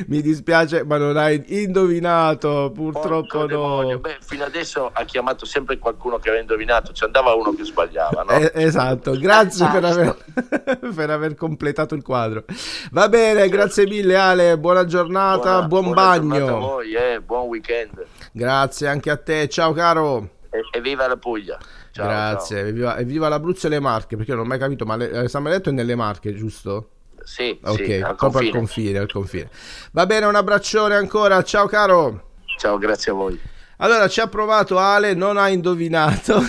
Mi 0.09 0.21
dispiace, 0.23 0.85
ma 0.85 0.97
non 0.97 1.17
hai 1.17 1.43
indovinato, 1.63 2.71
purtroppo 2.75 3.09
Porco 3.27 3.39
no. 3.41 3.47
demonio. 3.47 3.99
Beh, 3.99 4.19
fino 4.21 4.45
adesso 4.45 4.91
ha 4.93 5.05
chiamato 5.05 5.45
sempre 5.47 5.79
qualcuno 5.79 6.19
che 6.19 6.29
aveva 6.29 6.43
indovinato, 6.43 6.93
ci 6.93 7.05
andava 7.05 7.35
uno 7.35 7.55
che 7.55 7.65
sbagliava, 7.65 8.23
no? 8.23 8.31
Eh, 8.33 8.53
esatto, 8.55 9.19
grazie 9.19 9.69
per 9.71 9.85
aver, 9.85 10.17
per 10.95 11.11
aver 11.11 11.35
completato 11.35 11.95
il 11.95 12.03
quadro. 12.03 12.45
Va 12.91 13.09
bene, 13.09 13.49
grazie 13.49 13.87
mille 13.87 14.17
Ale, 14.17 14.59
buona 14.59 14.85
giornata, 14.85 15.63
Buona- 15.63 15.67
buon 15.69 15.83
buona 15.93 16.15
giornata 16.15 16.41
a 16.41 16.45
bagno. 16.45 16.59
voi, 16.61 16.93
eh, 16.95 17.21
buon 17.21 17.47
weekend. 17.49 18.05
Grazie 18.33 18.89
anche 18.89 19.11
a 19.11 19.17
te, 19.17 19.49
ciao 19.49 19.73
caro. 19.73 20.29
E, 20.51 20.61
e 20.73 20.81
viva 20.81 21.07
la 21.07 21.17
Puglia. 21.17 21.59
Ciao, 21.91 22.07
grazie, 22.07 22.61
Evviva, 22.61 22.99
evviva 22.99 23.29
l'Abruzzo 23.29 23.67
e 23.67 23.71
le 23.71 23.79
Marche, 23.81 24.17
perché 24.17 24.33
io 24.33 24.37
non 24.37 24.47
ho 24.47 24.49
mai 24.49 24.59
capito, 24.59 24.85
ma 24.85 24.97
le- 24.97 25.11
eh, 25.11 25.29
San 25.29 25.43
Benedetto 25.45 25.69
è 25.71 25.73
nelle 25.73 25.95
Marche, 25.95 26.35
giusto? 26.35 26.89
Sì, 27.25 27.59
Ok, 27.63 27.85
sì, 27.85 27.93
al 27.93 28.17
proprio 28.17 28.41
al 28.41 28.51
confine. 28.51 28.51
confine, 28.51 28.99
al 28.99 29.11
confine. 29.11 29.51
Va 29.93 30.07
bene, 30.07 30.27
un 30.27 30.35
abbraccione 30.35 30.95
ancora, 30.95 31.43
ciao 31.43 31.67
caro. 31.67 32.33
Ciao, 32.59 32.79
grazie 32.79 33.13
a 33.13 33.15
voi. 33.15 33.41
Allora, 33.79 34.09
ci 34.09 34.21
ha 34.21 34.29
provato 34.29 34.79
Ale, 34.79 35.15
non 35.15 35.37
ha 35.37 35.49
indovinato. 35.49 36.41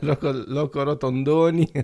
Loco, 0.00 0.82
Rotondoni. 0.82 1.70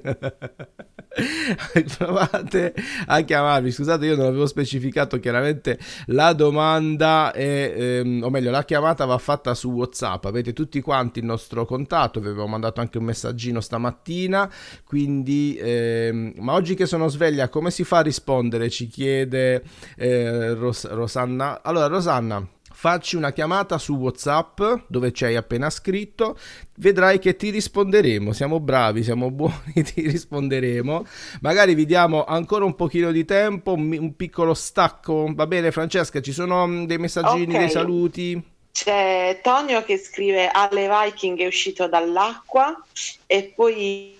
Provate 1.96 2.74
a 3.06 3.20
chiamarmi. 3.22 3.70
Scusate, 3.70 4.06
io 4.06 4.16
non 4.16 4.26
avevo 4.26 4.46
specificato 4.46 5.18
chiaramente 5.18 5.78
la 6.06 6.32
domanda, 6.32 7.32
è, 7.32 7.74
ehm, 7.76 8.22
o 8.22 8.30
meglio, 8.30 8.50
la 8.50 8.64
chiamata 8.64 9.04
va 9.04 9.18
fatta 9.18 9.54
su 9.54 9.70
WhatsApp. 9.70 10.24
Avete 10.26 10.52
tutti 10.52 10.80
quanti 10.80 11.20
il 11.20 11.24
nostro 11.24 11.64
contatto. 11.64 12.20
Vi 12.20 12.26
avevo 12.26 12.46
mandato 12.46 12.80
anche 12.80 12.98
un 12.98 13.04
messaggino 13.04 13.60
stamattina. 13.60 14.50
Quindi, 14.84 15.56
ehm, 15.60 16.32
ma 16.38 16.52
oggi 16.54 16.74
che 16.74 16.86
sono 16.86 17.08
sveglia, 17.08 17.48
come 17.48 17.70
si 17.70 17.84
fa 17.84 17.98
a 17.98 18.02
rispondere? 18.02 18.68
Ci 18.68 18.86
chiede 18.88 19.62
eh, 19.96 20.54
Ros- 20.54 20.88
Rosanna. 20.90 21.62
Allora, 21.62 21.86
Rosanna. 21.86 22.46
Facci 22.78 23.16
una 23.16 23.32
chiamata 23.32 23.78
su 23.78 23.94
WhatsApp 23.94 24.60
dove 24.86 25.10
ci 25.10 25.24
hai 25.24 25.34
appena 25.34 25.70
scritto, 25.70 26.36
vedrai 26.74 27.18
che 27.18 27.34
ti 27.34 27.48
risponderemo. 27.48 28.34
Siamo 28.34 28.60
bravi, 28.60 29.02
siamo 29.02 29.30
buoni, 29.32 29.82
ti 29.82 30.02
risponderemo. 30.02 31.06
Magari 31.40 31.74
vi 31.74 31.86
diamo 31.86 32.26
ancora 32.26 32.66
un 32.66 32.74
pochino 32.74 33.12
di 33.12 33.24
tempo, 33.24 33.72
un, 33.72 34.14
piccolo 34.14 34.52
stacco. 34.52 35.32
Va 35.34 35.46
bene, 35.46 35.72
Francesca, 35.72 36.20
ci 36.20 36.32
sono 36.32 36.66
mm, 36.66 36.84
dei 36.84 36.98
messaggini, 36.98 37.54
Ok. 37.54 37.58
dei 37.60 37.70
saluti. 37.70 38.44
C'è 38.72 39.40
Tonio 39.42 39.82
che 39.82 39.96
scrive 39.96 40.50
alle 40.52 40.86
Viking 40.86 41.38
è 41.38 41.46
uscito 41.46 41.88
dall'acqua 41.88 42.78
e 43.24 43.54
poi 43.56 44.14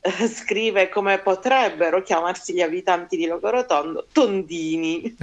scrive 0.28 0.88
come 0.88 1.18
potrebbero 1.18 2.02
chiamarsi 2.02 2.54
gli 2.54 2.60
abitanti 2.60 3.16
di 3.16 3.26
Logorotondo, 3.26 4.06
tondini. 4.12 5.16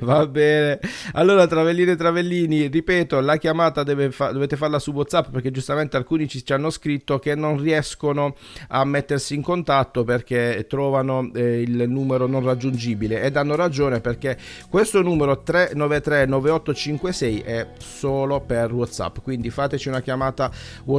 Va 0.00 0.26
bene. 0.26 0.80
Allora, 1.12 1.46
Travellini 1.46 1.92
e 1.92 1.96
Travellini, 1.96 2.66
ripeto, 2.66 3.20
la 3.20 3.36
chiamata 3.36 3.84
fa- 4.10 4.32
dovete 4.32 4.56
farla 4.56 4.78
su 4.78 4.92
WhatsApp 4.92 5.30
perché 5.30 5.50
giustamente 5.50 5.96
alcuni 5.96 6.28
ci, 6.28 6.44
ci 6.44 6.52
hanno 6.52 6.70
scritto 6.70 7.18
che 7.18 7.34
non 7.34 7.60
riescono 7.60 8.36
a 8.68 8.84
mettersi 8.84 9.34
in 9.34 9.42
contatto 9.42 10.04
perché 10.04 10.66
trovano 10.68 11.30
eh, 11.34 11.62
il 11.62 11.88
numero 11.88 12.26
non 12.26 12.44
raggiungibile 12.44 13.22
ed 13.22 13.36
hanno 13.36 13.56
ragione 13.56 14.00
perché 14.00 14.36
questo 14.68 15.02
numero 15.02 15.42
393 15.42 16.26
9856 16.26 17.40
è 17.40 17.66
solo 17.78 18.40
per 18.40 18.72
WhatsApp. 18.72 19.18
Quindi 19.22 19.50
fateci 19.50 19.88
una 19.88 20.00
chiamata 20.00 20.50
WhatsApp, 20.84 20.97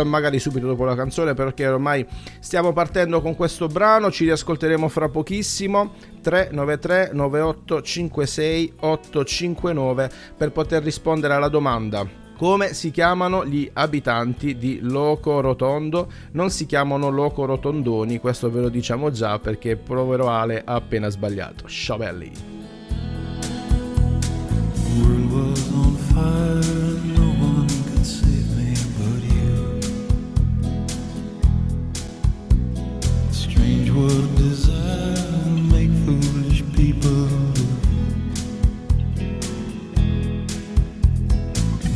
eh, 0.00 0.04
magari 0.04 0.38
subito 0.38 0.66
dopo 0.66 0.84
la 0.84 0.94
canzone 0.94 1.34
perché 1.34 1.66
ormai 1.66 2.06
stiamo 2.40 2.72
partendo 2.72 3.20
con 3.20 3.34
questo 3.34 3.66
brano, 3.66 4.10
ci 4.10 4.24
riascolteremo 4.24 4.88
fra 4.88 5.08
pochissimo. 5.08 6.10
393 6.22 7.10
9856 7.12 8.74
859 8.78 10.10
per 10.36 10.52
poter 10.52 10.82
rispondere 10.82 11.34
alla 11.34 11.48
domanda. 11.48 12.20
Come 12.36 12.74
si 12.74 12.90
chiamano 12.90 13.44
gli 13.44 13.70
abitanti 13.72 14.56
di 14.56 14.80
Loco 14.82 15.40
Rotondo? 15.40 16.10
Non 16.32 16.50
si 16.50 16.66
chiamano 16.66 17.08
Loco 17.08 17.44
Rotondoni, 17.44 18.18
questo 18.18 18.50
ve 18.50 18.62
lo 18.62 18.68
diciamo 18.68 19.10
già 19.10 19.38
perché 19.38 19.76
povero 19.76 20.28
Ale 20.28 20.62
ha 20.64 20.74
appena 20.74 21.08
sbagliato. 21.08 21.68
Sciavelli. 21.68 22.32
What 34.02 34.34
desire 34.34 35.46
make 35.70 35.92
foolish 36.04 36.62
people 36.74 37.28
do. 37.54 37.66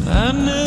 I 0.09 0.31
never 0.31 0.66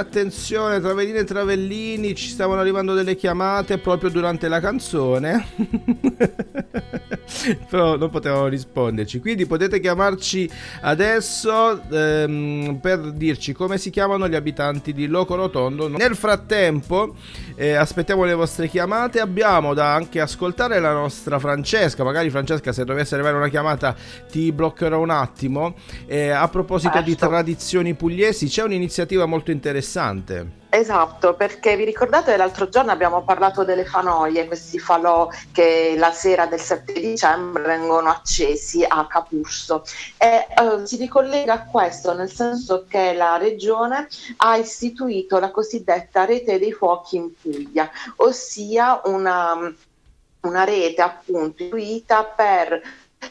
attenzione 0.00 0.80
Travellini 0.80 1.18
e 1.18 1.24
Travellini 1.24 2.14
ci 2.14 2.28
stavano 2.28 2.60
arrivando 2.60 2.94
delle 2.94 3.16
chiamate 3.16 3.78
proprio 3.78 4.10
durante 4.10 4.48
la 4.48 4.60
canzone 4.60 5.46
però 7.70 7.96
non 7.96 8.10
potevamo 8.10 8.48
risponderci. 8.48 9.20
Quindi 9.20 9.46
potete 9.46 9.78
chiamarci 9.78 10.50
adesso 10.82 11.80
ehm, 11.88 12.78
per 12.82 13.12
dirci 13.12 13.52
come 13.52 13.78
si 13.78 13.90
chiamano 13.90 14.28
gli 14.28 14.34
abitanti 14.34 14.92
di 14.92 15.06
Loco 15.06 15.36
Rotondo. 15.36 15.88
Nel 15.88 16.16
frattempo 16.16 17.14
eh, 17.54 17.74
aspettiamo 17.74 18.24
le 18.24 18.34
vostre 18.34 18.68
chiamate. 18.68 19.20
Abbiamo 19.20 19.72
da 19.72 19.94
anche 19.94 20.20
ascoltare 20.20 20.80
la 20.80 20.92
nostra 20.92 21.38
Francesca. 21.38 22.02
Magari 22.02 22.28
Francesca 22.28 22.72
se 22.72 22.84
dovesse 22.84 23.14
arrivare 23.14 23.36
una 23.36 23.48
chiamata 23.48 23.94
ti 24.28 24.50
bloccherò 24.50 25.00
un 25.00 25.10
attimo. 25.10 25.76
Eh, 26.06 26.30
a 26.30 26.48
proposito 26.48 27.00
di 27.02 27.10
Certo. 27.10 27.28
tradizioni 27.28 27.94
pugliesi 27.94 28.46
c'è 28.46 28.62
un'iniziativa 28.62 29.26
molto 29.26 29.50
interessante 29.52 30.59
Esatto, 30.72 31.34
perché 31.34 31.76
vi 31.76 31.84
ricordate 31.84 32.36
l'altro 32.36 32.68
giorno 32.68 32.92
abbiamo 32.92 33.22
parlato 33.22 33.64
delle 33.64 33.84
fanoie, 33.84 34.46
questi 34.46 34.78
falò 34.78 35.28
che 35.50 35.96
la 35.98 36.12
sera 36.12 36.46
del 36.46 36.60
7 36.60 36.92
dicembre 36.92 37.64
vengono 37.64 38.08
accesi 38.08 38.84
a 38.86 39.04
Capurso. 39.08 39.82
E 40.16 40.46
eh, 40.48 40.86
si 40.86 40.96
ricollega 40.96 41.54
a 41.54 41.64
questo 41.64 42.14
nel 42.14 42.30
senso 42.30 42.84
che 42.88 43.14
la 43.14 43.36
regione 43.36 44.06
ha 44.36 44.56
istituito 44.56 45.40
la 45.40 45.50
cosiddetta 45.50 46.24
rete 46.24 46.60
dei 46.60 46.72
fuochi 46.72 47.16
in 47.16 47.32
Puglia, 47.34 47.90
ossia 48.16 49.00
una, 49.06 49.74
una 50.42 50.64
rete 50.64 51.02
appunto 51.02 51.64
istituita 51.64 52.24
per 52.24 52.80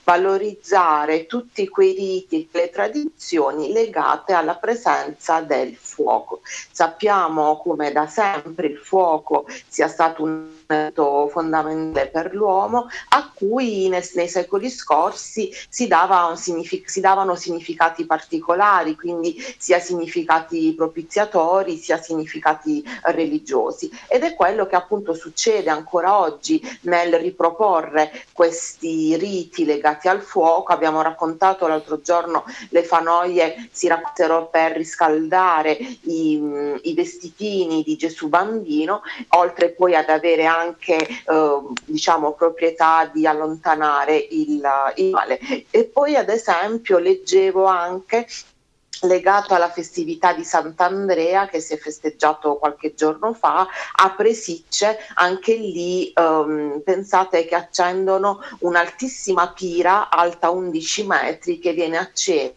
valorizzare 0.03 1.25
tutti 1.25 1.67
quei 1.67 1.93
riti 1.93 2.47
e 2.51 2.57
le 2.57 2.69
tradizioni 2.69 3.71
legate 3.71 4.33
alla 4.33 4.55
presenza 4.55 5.41
del 5.41 5.75
fuoco. 5.75 6.41
Sappiamo 6.43 7.57
come 7.57 7.91
da 7.91 8.07
sempre 8.07 8.67
il 8.67 8.77
fuoco 8.77 9.45
sia 9.67 9.87
stato 9.87 10.23
un 10.23 10.58
elemento 10.69 11.27
fondamentale 11.29 12.09
per 12.09 12.33
l'uomo 12.33 12.87
a 13.09 13.31
cui 13.33 13.89
ne- 13.89 14.07
nei 14.13 14.27
secoli 14.27 14.69
scorsi 14.69 15.51
si, 15.67 15.87
dava 15.87 16.35
signific- 16.35 16.87
si 16.89 16.99
davano 16.99 17.35
significati 17.35 18.05
particolari, 18.05 18.95
quindi 18.95 19.35
sia 19.57 19.79
significati 19.79 20.73
propiziatori 20.75 21.77
sia 21.77 21.99
significati 21.99 22.83
religiosi 23.03 23.89
ed 24.07 24.23
è 24.23 24.35
quello 24.35 24.67
che 24.67 24.75
appunto 24.75 25.13
succede 25.13 25.69
ancora 25.71 26.19
oggi 26.19 26.61
nel 26.81 27.15
riproporre 27.15 28.25
questi 28.31 29.15
riti 29.17 29.65
legati 29.65 30.07
al 30.07 30.21
fuoco. 30.21 30.71
Abbiamo 30.71 31.01
raccontato 31.01 31.65
l'altro 31.67 32.01
giorno 32.01 32.43
le 32.69 32.83
fanoie 32.83 33.69
si 33.71 33.87
raccontano 33.87 34.47
per 34.47 34.73
riscaldare 34.73 35.77
i, 36.03 36.79
i 36.83 36.93
vestitini 36.93 37.81
di 37.83 37.95
Gesù 37.95 38.27
bambino, 38.27 39.01
oltre 39.29 39.69
poi 39.71 39.95
ad 39.95 40.09
avere 40.09 40.45
anche 40.45 40.58
eh, 40.65 41.61
diciamo 41.85 42.33
proprietà 42.33 43.09
di 43.11 43.25
allontanare 43.25 44.15
il, 44.17 44.61
il 44.95 45.09
male. 45.09 45.39
E 45.69 45.85
poi 45.85 46.15
ad 46.15 46.29
esempio 46.29 46.97
leggevo 46.97 47.65
anche 47.65 48.27
legato 49.01 49.53
alla 49.53 49.69
festività 49.69 50.33
di 50.33 50.43
Sant'Andrea 50.43 51.47
che 51.47 51.59
si 51.59 51.73
è 51.73 51.77
festeggiato 51.77 52.57
qualche 52.57 52.93
giorno 52.95 53.33
fa 53.33 53.67
a 53.95 54.09
Presicce, 54.11 54.97
anche 55.15 55.55
lì 55.55 56.11
ehm, 56.13 56.81
pensate 56.83 57.45
che 57.45 57.55
accendono 57.55 58.39
un'altissima 58.59 59.51
pira 59.53 60.09
alta 60.09 60.49
11 60.49 61.05
metri 61.05 61.59
che 61.59 61.73
viene 61.73 61.97
accesa 61.97 62.53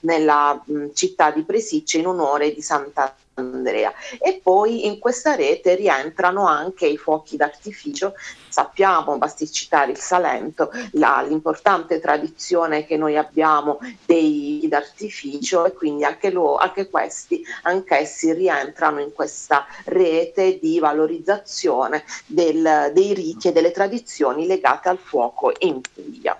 nella 0.00 0.60
mh, 0.64 0.88
città 0.92 1.30
di 1.30 1.42
Presicce 1.44 1.98
in 1.98 2.06
onore 2.06 2.52
di 2.52 2.62
Sant'Andrea 2.62 3.21
e 3.34 4.40
poi 4.42 4.86
in 4.86 4.98
questa 4.98 5.34
rete 5.34 5.74
rientrano 5.74 6.46
anche 6.46 6.86
i 6.86 6.98
fuochi 6.98 7.36
d'artificio 7.36 8.12
sappiamo, 8.48 9.16
basti 9.16 9.50
citare 9.50 9.92
il 9.92 9.96
Salento, 9.96 10.70
la- 10.92 11.24
l'importante 11.26 11.98
tradizione 11.98 12.84
che 12.84 12.98
noi 12.98 13.16
abbiamo 13.16 13.78
dei 14.04 14.66
d'artificio 14.68 15.64
e 15.64 15.72
quindi 15.72 16.04
anche, 16.04 16.30
lo- 16.30 16.56
anche 16.56 16.90
questi, 16.90 17.42
anch'essi 17.62 18.32
rientrano 18.34 19.00
in 19.00 19.12
questa 19.12 19.64
rete 19.86 20.58
di 20.58 20.78
valorizzazione 20.78 22.04
del- 22.26 22.90
dei 22.92 23.14
riti 23.14 23.48
e 23.48 23.52
delle 23.52 23.70
tradizioni 23.70 24.46
legate 24.46 24.90
al 24.90 24.98
fuoco 24.98 25.52
in 25.60 25.80
Puglia. 25.80 26.38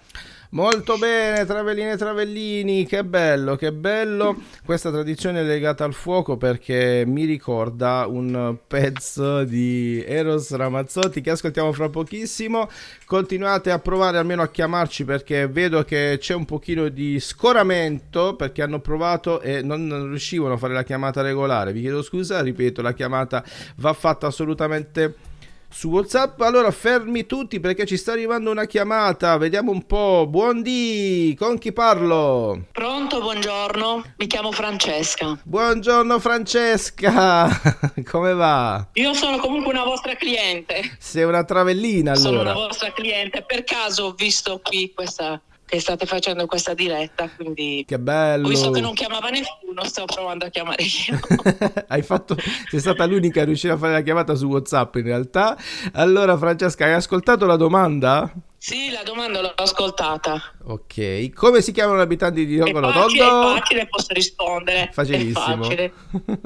Molto 0.54 0.98
bene, 0.98 1.46
Travellini 1.46 1.92
e 1.92 1.96
Travellini, 1.96 2.84
che 2.84 3.04
bello, 3.04 3.56
che 3.56 3.72
bello. 3.72 4.36
Questa 4.66 4.90
tradizione 4.90 5.40
è 5.40 5.44
legata 5.44 5.84
al 5.84 5.94
fuoco 5.94 6.36
perché 6.36 7.04
mi 7.06 7.24
ricorda 7.24 8.04
un 8.06 8.58
pezzo 8.66 9.44
di 9.44 10.04
Eros 10.06 10.54
Ramazzotti 10.54 11.22
che 11.22 11.30
ascoltiamo 11.30 11.72
fra 11.72 11.88
pochissimo. 11.88 12.68
Continuate 13.06 13.70
a 13.70 13.78
provare 13.78 14.18
almeno 14.18 14.42
a 14.42 14.48
chiamarci 14.48 15.06
perché 15.06 15.48
vedo 15.48 15.84
che 15.84 16.18
c'è 16.20 16.34
un 16.34 16.44
pochino 16.44 16.90
di 16.90 17.18
scoramento 17.18 18.36
perché 18.36 18.60
hanno 18.60 18.80
provato 18.80 19.40
e 19.40 19.62
non 19.62 20.08
riuscivano 20.10 20.52
a 20.52 20.58
fare 20.58 20.74
la 20.74 20.84
chiamata 20.84 21.22
regolare. 21.22 21.72
Vi 21.72 21.80
chiedo 21.80 22.02
scusa, 22.02 22.42
ripeto, 22.42 22.82
la 22.82 22.92
chiamata 22.92 23.42
va 23.76 23.94
fatta 23.94 24.26
assolutamente 24.26 25.30
su 25.72 25.88
WhatsApp. 25.88 26.40
Allora 26.42 26.70
fermi 26.70 27.26
tutti 27.26 27.58
perché 27.60 27.86
ci 27.86 27.96
sta 27.96 28.12
arrivando 28.12 28.50
una 28.50 28.66
chiamata. 28.66 29.36
Vediamo 29.38 29.70
un 29.72 29.86
po'. 29.86 30.26
Buondì, 30.28 31.34
con 31.38 31.58
chi 31.58 31.72
parlo? 31.72 32.66
Pronto, 32.72 33.20
buongiorno, 33.20 34.04
mi 34.16 34.26
chiamo 34.26 34.52
Francesca. 34.52 35.38
Buongiorno 35.42 36.18
Francesca, 36.20 37.48
come 38.08 38.34
va? 38.34 38.86
Io 38.94 39.12
sono 39.14 39.38
comunque 39.38 39.72
una 39.72 39.84
vostra 39.84 40.14
cliente. 40.14 40.96
Sei 40.98 41.24
una 41.24 41.44
travellina 41.44 42.14
Sono 42.14 42.40
una 42.40 42.50
allora. 42.50 42.66
vostra 42.66 42.92
cliente. 42.92 43.42
Per 43.46 43.64
caso 43.64 44.04
ho 44.04 44.12
visto 44.12 44.60
qui 44.62 44.92
questa 44.94 45.40
che 45.72 45.80
state 45.80 46.04
facendo 46.04 46.44
questa 46.44 46.74
diretta, 46.74 47.30
quindi 47.34 47.82
Che 47.86 47.94
ho 47.94 47.98
visto 48.46 48.66
che 48.66 48.72
bello. 48.72 48.80
non 48.84 48.92
chiamava 48.92 49.30
nessuno, 49.30 49.82
sto 49.84 50.04
provando 50.04 50.44
a 50.44 50.48
chiamare 50.50 50.82
io. 50.82 51.18
Hai 51.88 52.02
fatto, 52.02 52.36
sei 52.68 52.78
stata 52.78 53.06
l'unica 53.06 53.40
a 53.40 53.44
riuscire 53.46 53.72
a 53.72 53.78
fare 53.78 53.94
la 53.94 54.02
chiamata 54.02 54.34
su 54.34 54.48
WhatsApp 54.48 54.96
in 54.96 55.04
realtà. 55.04 55.56
Allora 55.92 56.36
Francesca, 56.36 56.84
hai 56.84 56.92
ascoltato 56.92 57.46
la 57.46 57.56
domanda? 57.56 58.30
Sì, 58.64 58.90
la 58.92 59.02
domanda 59.02 59.40
l'ho 59.40 59.52
ascoltata. 59.56 60.40
Ok, 60.66 61.32
come 61.32 61.60
si 61.62 61.72
chiamano 61.72 61.98
gli 61.98 62.02
abitanti 62.02 62.46
di 62.46 62.58
Rocco 62.58 62.78
facile, 62.80 62.86
è 63.24 63.26
Rotondo? 63.26 63.56
facile, 63.56 63.86
posso 63.88 64.06
rispondere. 64.12 64.90
Facilissimo. 64.92 65.64
È 65.64 65.66
facile. 65.66 65.92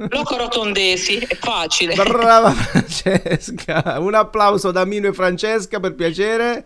Loco 0.08 0.36
Rotondesi, 0.38 1.18
è 1.18 1.36
facile. 1.36 1.94
Brava 1.94 2.52
Francesca, 2.52 3.96
un 3.98 4.14
applauso 4.14 4.70
da 4.70 4.86
Mino 4.86 5.08
e 5.08 5.12
Francesca 5.12 5.78
per 5.78 5.94
piacere. 5.94 6.64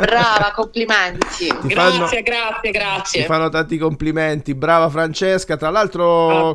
Brava, 0.00 0.52
complimenti. 0.54 1.46
Ti 1.46 1.66
Grazie, 1.68 1.72
fanno- 1.72 2.06
grazie, 2.22 2.60
Ti 2.60 2.70
grazie. 2.70 3.24
fanno 3.24 3.48
tanti 3.48 3.78
complimenti, 3.78 4.54
brava 4.54 4.90
Francesca. 4.90 5.56
Tra 5.56 5.70
l'altro, 5.70 6.54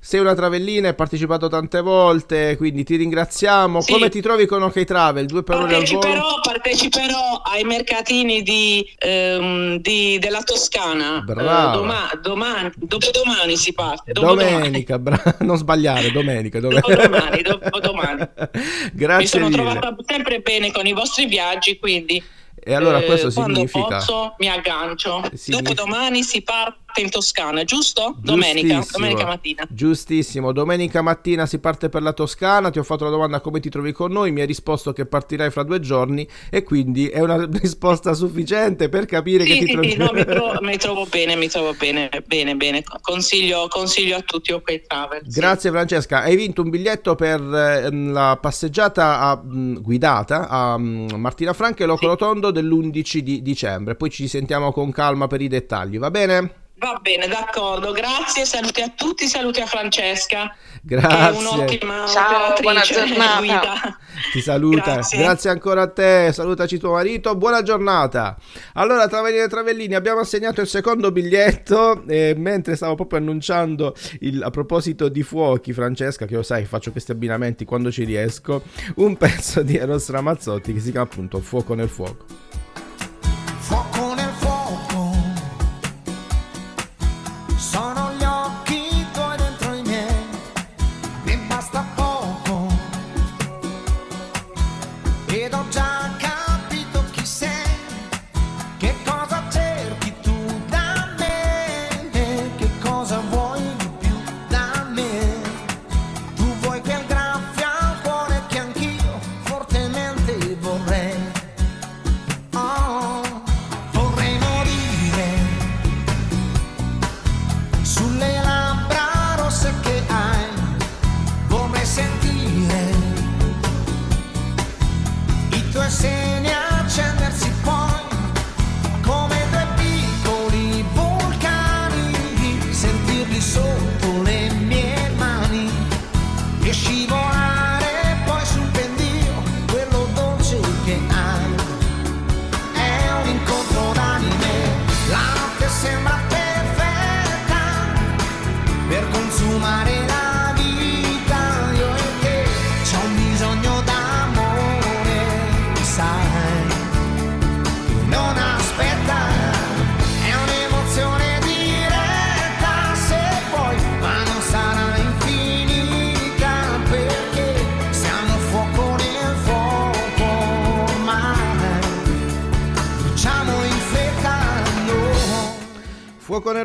sei 0.00 0.20
una 0.20 0.34
travellina, 0.34 0.88
hai 0.88 0.94
partecipato 0.94 1.48
tante 1.48 1.80
volte, 1.80 2.58
quindi 2.58 2.84
ti 2.84 2.96
ringraziamo. 2.96 3.80
Sì. 3.80 3.90
Come 3.92 4.10
ti 4.10 4.20
trovi 4.20 4.44
con 4.44 4.62
OK 4.64 4.84
Travel? 4.84 5.24
Due 5.24 5.42
per 5.42 5.56
ore 5.56 5.74
al 5.76 5.84
volo? 5.84 5.98
Parteciperò, 6.00 6.40
parteciperò 6.42 7.20
ai 7.44 7.64
mercatini 7.64 8.42
di, 8.42 8.84
ehm, 8.98 9.76
di- 9.78 10.18
della 10.18 10.42
Toscana. 10.42 11.20
Brava. 11.20 11.72
Eh, 11.72 11.76
doma- 11.76 12.10
domani, 12.20 12.70
dopodomani 12.76 13.56
si 13.56 13.72
parte. 13.72 14.12
Dopodomani. 14.12 14.50
Domenica, 14.52 14.98
bra- 14.98 15.22
non 15.40 15.56
sbagliare, 15.56 16.10
domenica. 16.10 16.60
dove- 16.60 16.74
Dopodomani, 16.80 17.42
dopodomani. 17.42 18.20
Mi 18.52 18.90
Grazie 18.92 19.26
sono 19.26 19.48
mille. 19.48 19.56
trovata 19.62 19.96
sempre 20.06 20.40
bene 20.40 20.70
con 20.72 20.86
i 20.86 20.92
vostri 20.92 21.26
viaggi, 21.26 21.78
quindi 21.78 22.22
E 22.64 22.74
allora 22.74 22.98
eh, 23.00 23.06
questo 23.06 23.32
quando 23.32 23.54
significa... 23.54 23.96
posso 23.96 24.34
mi 24.38 24.48
aggancio. 24.48 25.22
Significa- 25.34 25.74
Dopodomani 25.74 26.22
si 26.22 26.42
parte 26.42 26.80
in 27.00 27.10
Toscana, 27.10 27.64
giusto? 27.64 28.14
Domenica, 28.20 28.84
domenica 28.90 29.26
mattina. 29.26 29.66
Giustissimo, 29.68 30.52
domenica 30.52 31.00
mattina 31.02 31.46
si 31.46 31.58
parte 31.58 31.88
per 31.88 32.02
la 32.02 32.12
Toscana, 32.12 32.70
ti 32.70 32.78
ho 32.78 32.82
fatto 32.82 33.04
la 33.04 33.10
domanda 33.10 33.40
come 33.40 33.58
ti 33.60 33.70
trovi 33.70 33.92
con 33.92 34.12
noi, 34.12 34.30
mi 34.30 34.40
hai 34.40 34.46
risposto 34.46 34.92
che 34.92 35.06
partirai 35.06 35.50
fra 35.50 35.62
due 35.62 35.80
giorni 35.80 36.28
e 36.50 36.62
quindi 36.62 37.08
è 37.08 37.20
una 37.20 37.46
risposta 37.50 38.12
sufficiente 38.12 38.88
per 38.88 39.06
capire 39.06 39.46
che 39.46 39.54
Sì, 39.54 39.58
ti 39.58 39.66
sì, 39.66 39.72
trovi 39.72 39.90
sì, 39.92 39.96
no, 39.96 40.10
mi, 40.12 40.24
trovo, 40.26 40.58
mi 40.60 40.76
trovo 40.76 41.06
bene, 41.06 41.36
mi 41.36 41.48
trovo 41.48 41.74
bene, 41.74 42.10
bene, 42.26 42.54
bene. 42.54 42.82
Consiglio, 43.00 43.66
consiglio 43.68 44.16
a 44.16 44.20
tutti 44.20 44.52
OK 44.52 44.82
Travel. 44.86 45.22
sì. 45.26 45.40
Grazie 45.40 45.70
Francesca, 45.70 46.22
hai 46.22 46.36
vinto 46.36 46.62
un 46.62 46.70
biglietto 46.70 47.14
per 47.14 47.40
ehm, 47.40 48.12
la 48.12 48.38
passeggiata 48.40 49.20
a- 49.20 49.36
mh, 49.42 49.80
guidata 49.80 50.48
a 50.48 50.76
mh, 50.78 51.14
Martina 51.16 51.52
Franca 51.52 51.82
e 51.84 51.86
Loco 51.86 52.06
Rotondo 52.06 52.50
dell'11 52.50 53.18
di 53.18 53.42
dicembre, 53.42 53.94
poi 53.96 54.10
ci 54.10 54.28
sentiamo 54.28 54.72
con 54.72 54.90
calma 54.92 55.26
per 55.26 55.40
i 55.40 55.48
dettagli, 55.48 55.98
va 55.98 56.10
bene? 56.10 56.60
Va 56.82 56.98
bene, 57.00 57.28
d'accordo. 57.28 57.92
Grazie, 57.92 58.44
saluti 58.44 58.80
a 58.80 58.88
tutti, 58.96 59.28
saluti 59.28 59.60
a 59.60 59.66
Francesca. 59.66 60.52
Grazie. 60.82 61.08
Che 61.08 61.16
è 61.16 61.30
un'ottima 61.38 62.06
Ciao, 62.08 62.54
buona 62.60 62.80
giornata. 62.80 63.38
guida. 63.38 63.98
Ti 64.32 64.40
saluta, 64.40 64.94
Grazie. 64.94 65.18
grazie. 65.18 65.50
ancora 65.50 65.82
a 65.82 65.88
te, 65.88 66.30
salutaci 66.32 66.78
tuo 66.78 66.90
marito, 66.92 67.36
buona 67.36 67.62
giornata. 67.62 68.36
Allora, 68.74 69.06
Travellini 69.06 69.44
e 69.44 69.48
Travellini, 69.48 69.94
abbiamo 69.94 70.18
assegnato 70.20 70.60
il 70.60 70.66
secondo 70.66 71.12
biglietto 71.12 72.02
e 72.08 72.34
mentre 72.36 72.74
stavo 72.74 72.96
proprio 72.96 73.20
annunciando 73.20 73.94
il- 74.20 74.42
a 74.42 74.50
proposito 74.50 75.08
di 75.08 75.22
fuochi, 75.22 75.72
Francesca, 75.72 76.26
che 76.26 76.34
lo 76.34 76.42
sai, 76.42 76.64
faccio 76.64 76.90
questi 76.90 77.12
abbinamenti 77.12 77.64
quando 77.64 77.92
ci 77.92 78.02
riesco, 78.02 78.62
un 78.96 79.16
pezzo 79.16 79.62
di 79.62 79.76
Eros 79.76 80.10
Ramazzotti 80.10 80.72
che 80.74 80.80
si 80.80 80.90
chiama 80.90 81.06
appunto 81.06 81.38
Fuoco 81.38 81.74
nel. 81.74 81.88
Fuoco 81.88 82.41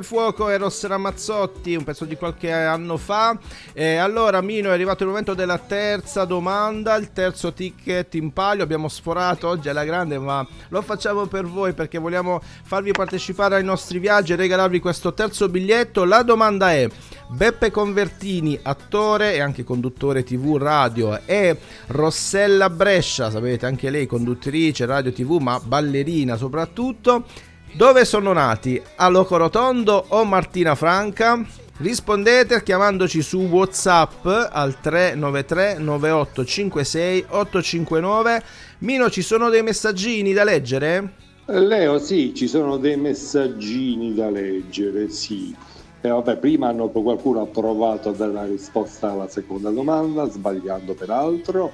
Fuoco 0.07 0.47
Eros 0.47 0.87
Ramazzotti, 0.87 1.75
un 1.75 1.83
pezzo 1.83 2.05
di 2.05 2.15
qualche 2.15 2.49
anno 2.49 2.95
fa. 2.95 3.37
E 3.73 3.97
allora 3.97 4.39
Mino 4.39 4.69
è 4.69 4.71
arrivato 4.71 5.03
il 5.03 5.09
momento 5.09 5.33
della 5.33 5.57
terza 5.57 6.23
domanda, 6.23 6.95
il 6.95 7.11
terzo 7.11 7.51
ticket 7.51 8.15
in 8.15 8.31
palio. 8.31 8.63
Abbiamo 8.63 8.87
sforato 8.87 9.49
oggi 9.49 9.67
alla 9.67 9.83
grande, 9.83 10.17
ma 10.17 10.47
lo 10.69 10.81
facciamo 10.81 11.25
per 11.25 11.43
voi 11.43 11.73
perché 11.73 11.97
vogliamo 11.97 12.39
farvi 12.63 12.93
partecipare 12.93 13.57
ai 13.57 13.65
nostri 13.65 13.99
viaggi 13.99 14.31
e 14.31 14.37
regalarvi 14.37 14.79
questo 14.79 15.13
terzo 15.13 15.49
biglietto. 15.49 16.05
La 16.05 16.23
domanda 16.23 16.71
è: 16.71 16.87
Beppe 17.27 17.69
Convertini, 17.69 18.57
attore 18.63 19.33
e 19.33 19.41
anche 19.41 19.65
conduttore 19.65 20.23
TV 20.23 20.55
radio, 20.55 21.19
e 21.25 21.57
Rossella 21.87 22.69
Brescia, 22.69 23.29
sapete 23.29 23.65
anche 23.65 23.89
lei 23.89 24.05
conduttrice 24.05 24.85
radio 24.85 25.11
TV, 25.11 25.37
ma 25.41 25.59
ballerina 25.59 26.37
soprattutto. 26.37 27.25
Dove 27.73 28.05
sono 28.05 28.33
nati? 28.33 28.81
A 28.95 29.07
Loco 29.07 29.37
Rotondo 29.37 30.05
o 30.07 30.23
Martina 30.23 30.73
Franca? 30.73 31.45
Rispondete 31.77 32.63
chiamandoci 32.63 33.21
su 33.21 33.39
WhatsApp 33.41 34.25
al 34.25 34.79
393 34.79 35.77
9856 35.77 37.25
859. 37.29 38.43
Mino, 38.79 39.09
ci 39.11 39.21
sono 39.21 39.49
dei 39.49 39.61
messaggini 39.61 40.33
da 40.33 40.43
leggere? 40.43 41.13
Leo, 41.45 41.99
sì, 41.99 42.33
ci 42.33 42.47
sono 42.47 42.77
dei 42.77 42.97
messaggini 42.97 44.15
da 44.15 44.29
leggere, 44.29 45.09
sì. 45.09 45.55
E 46.01 46.09
vabbè, 46.09 46.37
prima 46.37 46.69
hanno, 46.69 46.89
qualcuno 46.89 47.41
ha 47.41 47.47
provato 47.47 48.09
a 48.09 48.13
dare 48.13 48.31
la 48.31 48.45
risposta 48.45 49.11
alla 49.11 49.27
seconda 49.27 49.69
domanda, 49.69 50.29
sbagliando 50.29 50.93
peraltro. 50.95 51.71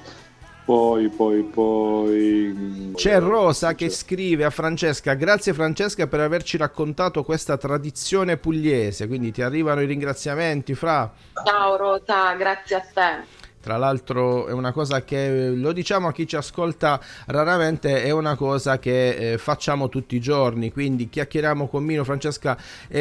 Poi, 0.66 1.09
poi, 1.09 1.43
poi... 1.43 2.91
C'è 2.95 3.20
Rosa 3.20 3.76
che 3.76 3.89
scrive 3.89 4.45
a 4.45 4.49
Francesca: 4.49 5.14
Grazie 5.14 5.53
Francesca 5.53 6.07
per 6.07 6.22
averci 6.22 6.55
raccontato 6.55 7.24
questa 7.24 7.57
tradizione 7.57 8.38
pugliese. 8.38 9.07
Quindi 9.07 9.32
ti 9.32 9.41
arrivano 9.41 9.82
i 9.82 9.86
ringraziamenti, 9.86 10.74
Fra. 10.74 11.11
Ciao 11.45 11.76
Rota, 11.76 12.34
grazie 12.36 12.76
a 12.78 12.80
te. 12.80 13.42
Tra 13.64 13.78
l'altro 13.78 14.47
è 14.47 14.51
una 14.51 14.74
cosa 14.74 15.05
che 15.05 15.51
lo 15.55 15.72
diciamo 15.72 16.09
a 16.09 16.11
chi 16.11 16.28
ci 16.28 16.36
ascolta 16.36 16.99
raramente, 17.28 18.03
è 18.03 18.11
una 18.11 18.36
cosa 18.36 18.78
che 18.78 19.32
eh, 19.32 19.38
facciamo 19.38 19.88
tutti 19.88 20.18
i 20.18 20.20
giorni, 20.20 20.70
quindi 20.70 21.07
chiacchieriamo 21.07 21.70
con 21.70 21.82
Mino, 21.82 22.03
Francesca 22.03 22.57
e 22.89 22.99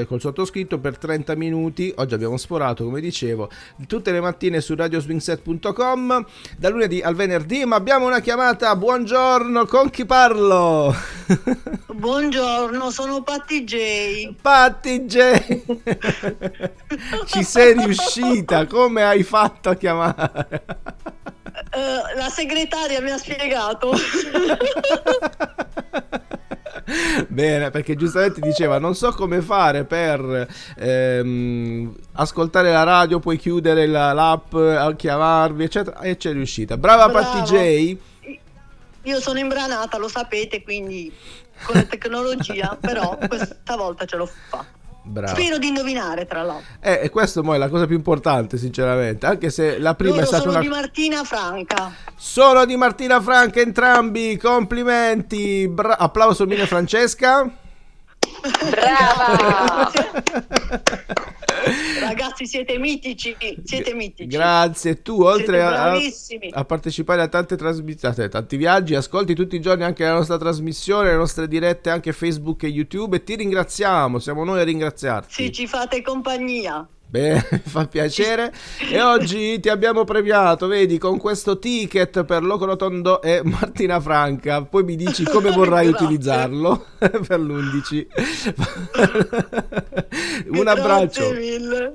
eh, 0.00 0.06
col 0.08 0.18
sottoscritto 0.18 0.78
per 0.78 0.96
30 0.96 1.34
minuti, 1.34 1.92
oggi 1.94 2.14
abbiamo 2.14 2.38
sporato 2.38 2.84
come 2.84 3.02
dicevo, 3.02 3.50
tutte 3.86 4.10
le 4.10 4.22
mattine 4.22 4.62
su 4.62 4.74
radioswingset.com, 4.74 6.26
da 6.56 6.68
lunedì 6.70 7.02
al 7.02 7.14
venerdì, 7.14 7.66
ma 7.66 7.76
abbiamo 7.76 8.06
una 8.06 8.20
chiamata, 8.20 8.74
buongiorno, 8.76 9.66
con 9.66 9.90
chi 9.90 10.06
parlo? 10.06 10.94
Buongiorno, 11.98 12.90
sono 12.90 13.22
Patti 13.22 13.64
J. 13.64 14.34
Patti 14.40 15.00
J. 15.00 15.62
Ci 17.26 17.42
sei 17.42 17.74
riuscita, 17.74 18.66
come 18.66 19.02
hai 19.02 19.24
fatto 19.24 19.70
a 19.70 19.74
chiamare? 19.74 19.97
Eh, 21.70 22.16
la 22.16 22.28
segretaria 22.28 23.00
mi 23.00 23.10
ha 23.10 23.18
spiegato. 23.18 23.92
Bene, 27.28 27.70
perché 27.70 27.94
giustamente 27.96 28.40
diceva 28.40 28.78
non 28.78 28.94
so 28.94 29.12
come 29.12 29.42
fare 29.42 29.84
per 29.84 30.48
ehm, 30.76 31.94
ascoltare 32.12 32.72
la 32.72 32.82
radio, 32.84 33.18
puoi 33.18 33.36
chiudere 33.36 33.86
la- 33.86 34.12
l'app, 34.14 34.54
a 34.54 34.94
chiamarvi, 34.94 35.64
eccetera, 35.64 36.00
e 36.00 36.16
c'è 36.16 36.32
riuscita. 36.32 36.76
Brava 36.78 37.08
Bravo. 37.08 37.38
Patti 37.38 37.52
J. 37.54 37.96
Io 39.02 39.20
sono 39.20 39.38
imbranata, 39.38 39.98
lo 39.98 40.08
sapete, 40.08 40.62
quindi 40.62 41.12
con 41.62 41.76
la 41.76 41.84
tecnologia, 41.84 42.76
però 42.80 43.18
questa 43.26 43.76
volta 43.76 44.04
ce 44.04 44.16
l'ho 44.16 44.26
fatta. 44.26 44.77
Brava. 45.08 45.32
Spero 45.32 45.58
di 45.58 45.68
indovinare, 45.68 46.26
tra 46.26 46.42
l'altro. 46.42 46.66
Eh, 46.80 47.00
e 47.02 47.10
questo 47.10 47.42
mo 47.42 47.54
è 47.54 47.58
la 47.58 47.68
cosa 47.68 47.86
più 47.86 47.96
importante, 47.96 48.58
sinceramente, 48.58 49.26
anche 49.26 49.50
se 49.50 49.78
la 49.78 49.94
prima 49.94 50.16
Loro 50.16 50.22
è 50.22 50.26
stata 50.26 50.42
sono 50.42 50.52
una... 50.54 50.60
di 50.60 50.68
Martina 50.68 51.24
Franca. 51.24 51.92
Sono 52.14 52.64
di 52.64 52.76
Martina 52.76 53.20
Franca 53.20 53.60
entrambi, 53.60 54.36
complimenti, 54.36 55.66
Bra- 55.68 55.98
applauso 55.98 56.46
Mino 56.46 56.62
e 56.62 56.66
Francesca. 56.66 57.50
Brava! 58.70 59.90
Ragazzi, 62.00 62.46
siete 62.46 62.78
mitici, 62.78 63.36
siete 63.64 63.94
mitici. 63.94 64.28
Grazie, 64.28 65.02
tu 65.02 65.22
oltre 65.22 65.62
a, 65.62 65.94
a 66.50 66.64
partecipare 66.64 67.22
a 67.22 67.28
tante 67.28 67.56
trasmissioni, 67.56 68.14
a 68.22 68.28
tanti 68.28 68.56
viaggi, 68.56 68.94
ascolti 68.94 69.34
tutti 69.34 69.56
i 69.56 69.60
giorni 69.60 69.84
anche 69.84 70.04
la 70.04 70.14
nostra 70.14 70.38
trasmissione, 70.38 71.10
le 71.10 71.16
nostre 71.16 71.48
dirette 71.48 71.90
anche 71.90 72.12
Facebook 72.12 72.62
e 72.62 72.68
YouTube 72.68 73.16
e 73.16 73.24
ti 73.24 73.36
ringraziamo, 73.36 74.18
siamo 74.18 74.44
noi 74.44 74.60
a 74.60 74.64
ringraziarti. 74.64 75.32
Sì, 75.32 75.52
ci 75.52 75.66
fate 75.66 76.02
compagnia. 76.02 76.86
Beh, 77.10 77.40
fa 77.64 77.86
piacere. 77.86 78.52
E 78.90 79.00
oggi 79.00 79.58
ti 79.60 79.68
abbiamo 79.70 80.04
premiato, 80.04 80.66
vedi, 80.66 80.98
con 80.98 81.18
questo 81.18 81.58
ticket 81.58 82.24
per 82.24 82.42
Loco 82.42 82.66
Rotondo 82.66 83.22
e 83.22 83.40
Martina 83.44 83.98
Franca. 84.00 84.62
Poi 84.64 84.84
mi 84.84 84.94
dici 84.96 85.24
come 85.24 85.50
vorrai 85.56 85.88
Grazie. 85.88 86.04
utilizzarlo 86.06 86.86
per 86.98 87.40
l'11. 87.40 88.06
un 90.48 90.60
Grazie 90.60 90.70
abbraccio. 90.70 91.32
mille. 91.32 91.92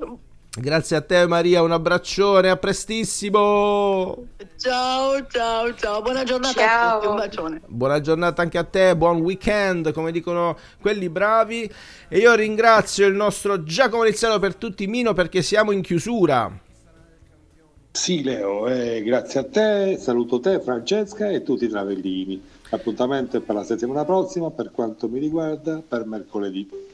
Grazie 0.56 0.96
a 0.96 1.00
te 1.00 1.26
Maria, 1.26 1.62
un 1.62 1.72
abbraccione, 1.72 2.48
a 2.48 2.56
prestissimo. 2.56 4.26
Ciao, 4.56 5.26
ciao, 5.26 5.74
ciao. 5.74 6.00
Buona 6.00 6.22
giornata 6.22 6.92
a 6.92 6.94
tutti, 6.94 7.06
un 7.08 7.16
bacione. 7.16 7.60
Buona 7.66 8.00
giornata 8.00 8.42
anche 8.42 8.58
a 8.58 8.62
te, 8.62 8.94
buon 8.94 9.20
weekend, 9.20 9.92
come 9.92 10.12
dicono 10.12 10.56
quelli 10.80 11.08
bravi. 11.08 11.68
E 12.08 12.18
io 12.18 12.32
ringrazio 12.34 13.08
il 13.08 13.14
nostro 13.14 13.64
Giacomo 13.64 14.04
Rizzello 14.04 14.38
per 14.38 14.54
tutti 14.54 14.86
Mino 14.86 15.12
perché 15.12 15.42
siamo 15.42 15.72
in 15.72 15.82
chiusura. 15.82 16.56
Sì, 17.90 18.22
Leo, 18.22 18.68
eh, 18.68 19.02
grazie 19.02 19.40
a 19.40 19.44
te, 19.44 19.98
saluto 19.98 20.38
te, 20.38 20.60
Francesca 20.60 21.30
e 21.30 21.42
tutti 21.42 21.64
i 21.64 21.68
travellini. 21.68 22.40
Appuntamento 22.70 23.36
è 23.36 23.40
per 23.40 23.56
la 23.56 23.64
settimana 23.64 24.04
prossima, 24.04 24.52
per 24.52 24.70
quanto 24.70 25.08
mi 25.08 25.18
riguarda, 25.18 25.82
per 25.86 26.06
mercoledì. 26.06 26.93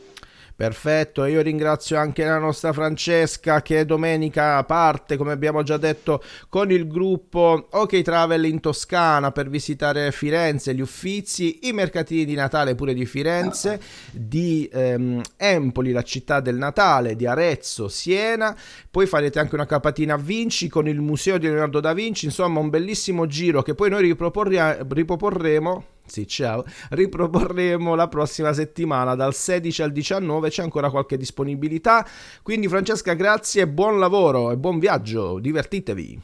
Perfetto, 0.60 1.24
io 1.24 1.40
ringrazio 1.40 1.96
anche 1.96 2.22
la 2.22 2.36
nostra 2.36 2.74
Francesca 2.74 3.62
che 3.62 3.86
domenica 3.86 4.62
parte, 4.64 5.16
come 5.16 5.32
abbiamo 5.32 5.62
già 5.62 5.78
detto, 5.78 6.22
con 6.50 6.70
il 6.70 6.86
gruppo 6.86 7.68
OK 7.70 8.02
Travel 8.02 8.44
in 8.44 8.60
Toscana 8.60 9.32
per 9.32 9.48
visitare 9.48 10.12
Firenze, 10.12 10.74
gli 10.74 10.82
Uffizi, 10.82 11.60
i 11.62 11.72
mercatini 11.72 12.26
di 12.26 12.34
Natale 12.34 12.74
pure 12.74 12.92
di 12.92 13.06
Firenze, 13.06 13.80
di 14.12 14.68
ehm, 14.70 15.22
Empoli, 15.38 15.92
la 15.92 16.02
città 16.02 16.40
del 16.40 16.56
Natale, 16.56 17.16
di 17.16 17.24
Arezzo, 17.24 17.88
Siena, 17.88 18.54
poi 18.90 19.06
farete 19.06 19.38
anche 19.38 19.54
una 19.54 19.64
capatina 19.64 20.12
a 20.12 20.18
Vinci 20.18 20.68
con 20.68 20.86
il 20.86 21.00
Museo 21.00 21.38
di 21.38 21.46
Leonardo 21.46 21.80
da 21.80 21.94
Vinci, 21.94 22.26
insomma 22.26 22.60
un 22.60 22.68
bellissimo 22.68 23.26
giro 23.26 23.62
che 23.62 23.74
poi 23.74 23.88
noi 23.88 24.02
riproporremo 24.02 25.84
sì, 26.10 26.26
ciao. 26.26 26.64
Riproporremo 26.90 27.94
la 27.94 28.08
prossima 28.08 28.52
settimana 28.52 29.14
dal 29.14 29.32
16 29.32 29.82
al 29.82 29.92
19, 29.92 30.50
c'è 30.50 30.62
ancora 30.62 30.90
qualche 30.90 31.16
disponibilità. 31.16 32.04
Quindi 32.42 32.66
Francesca, 32.66 33.12
grazie, 33.12 33.68
buon 33.68 34.00
lavoro 34.00 34.50
e 34.50 34.56
buon 34.56 34.80
viaggio, 34.80 35.38
divertitevi. 35.38 36.20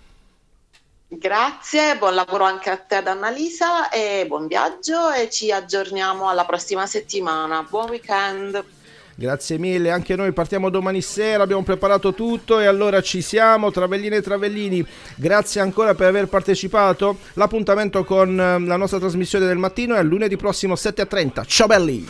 Grazie, 1.09 1.97
buon 1.99 2.14
lavoro 2.14 2.43
anche 2.43 2.68
a 2.68 2.76
te 2.78 2.97
ad 2.97 3.07
Annalisa 3.07 3.91
e 3.91 4.24
buon 4.26 4.49
viaggio 4.49 5.12
e 5.12 5.30
ci 5.30 5.53
aggiorniamo 5.53 6.28
alla 6.28 6.45
prossima 6.45 6.84
settimana. 6.84 7.62
Buon 7.62 7.91
weekend. 7.91 8.76
Grazie 9.19 9.57
mille, 9.57 9.91
anche 9.91 10.14
noi 10.14 10.33
partiamo 10.33 10.69
domani 10.69 11.01
sera, 11.01 11.43
abbiamo 11.43 11.62
preparato 11.62 12.12
tutto 12.12 12.61
e 12.61 12.67
allora 12.67 13.01
ci 13.01 13.23
siamo, 13.23 13.71
Travelline 13.71 14.17
e 14.17 14.21
Travellini, 14.21 14.87
grazie 15.14 15.62
ancora 15.62 15.95
per 15.95 16.09
aver 16.09 16.29
partecipato, 16.29 17.17
l'appuntamento 17.33 18.05
con 18.05 18.39
eh, 18.39 18.61
la 18.61 18.77
nostra 18.77 18.99
trasmissione 18.99 19.47
del 19.47 19.57
mattino 19.57 19.95
è 19.95 20.03
lunedì 20.03 20.37
prossimo 20.37 20.75
7.30, 20.75 21.45
ciao 21.47 21.67
belli! 21.67 22.07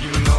You 0.00 0.22
know 0.24 0.38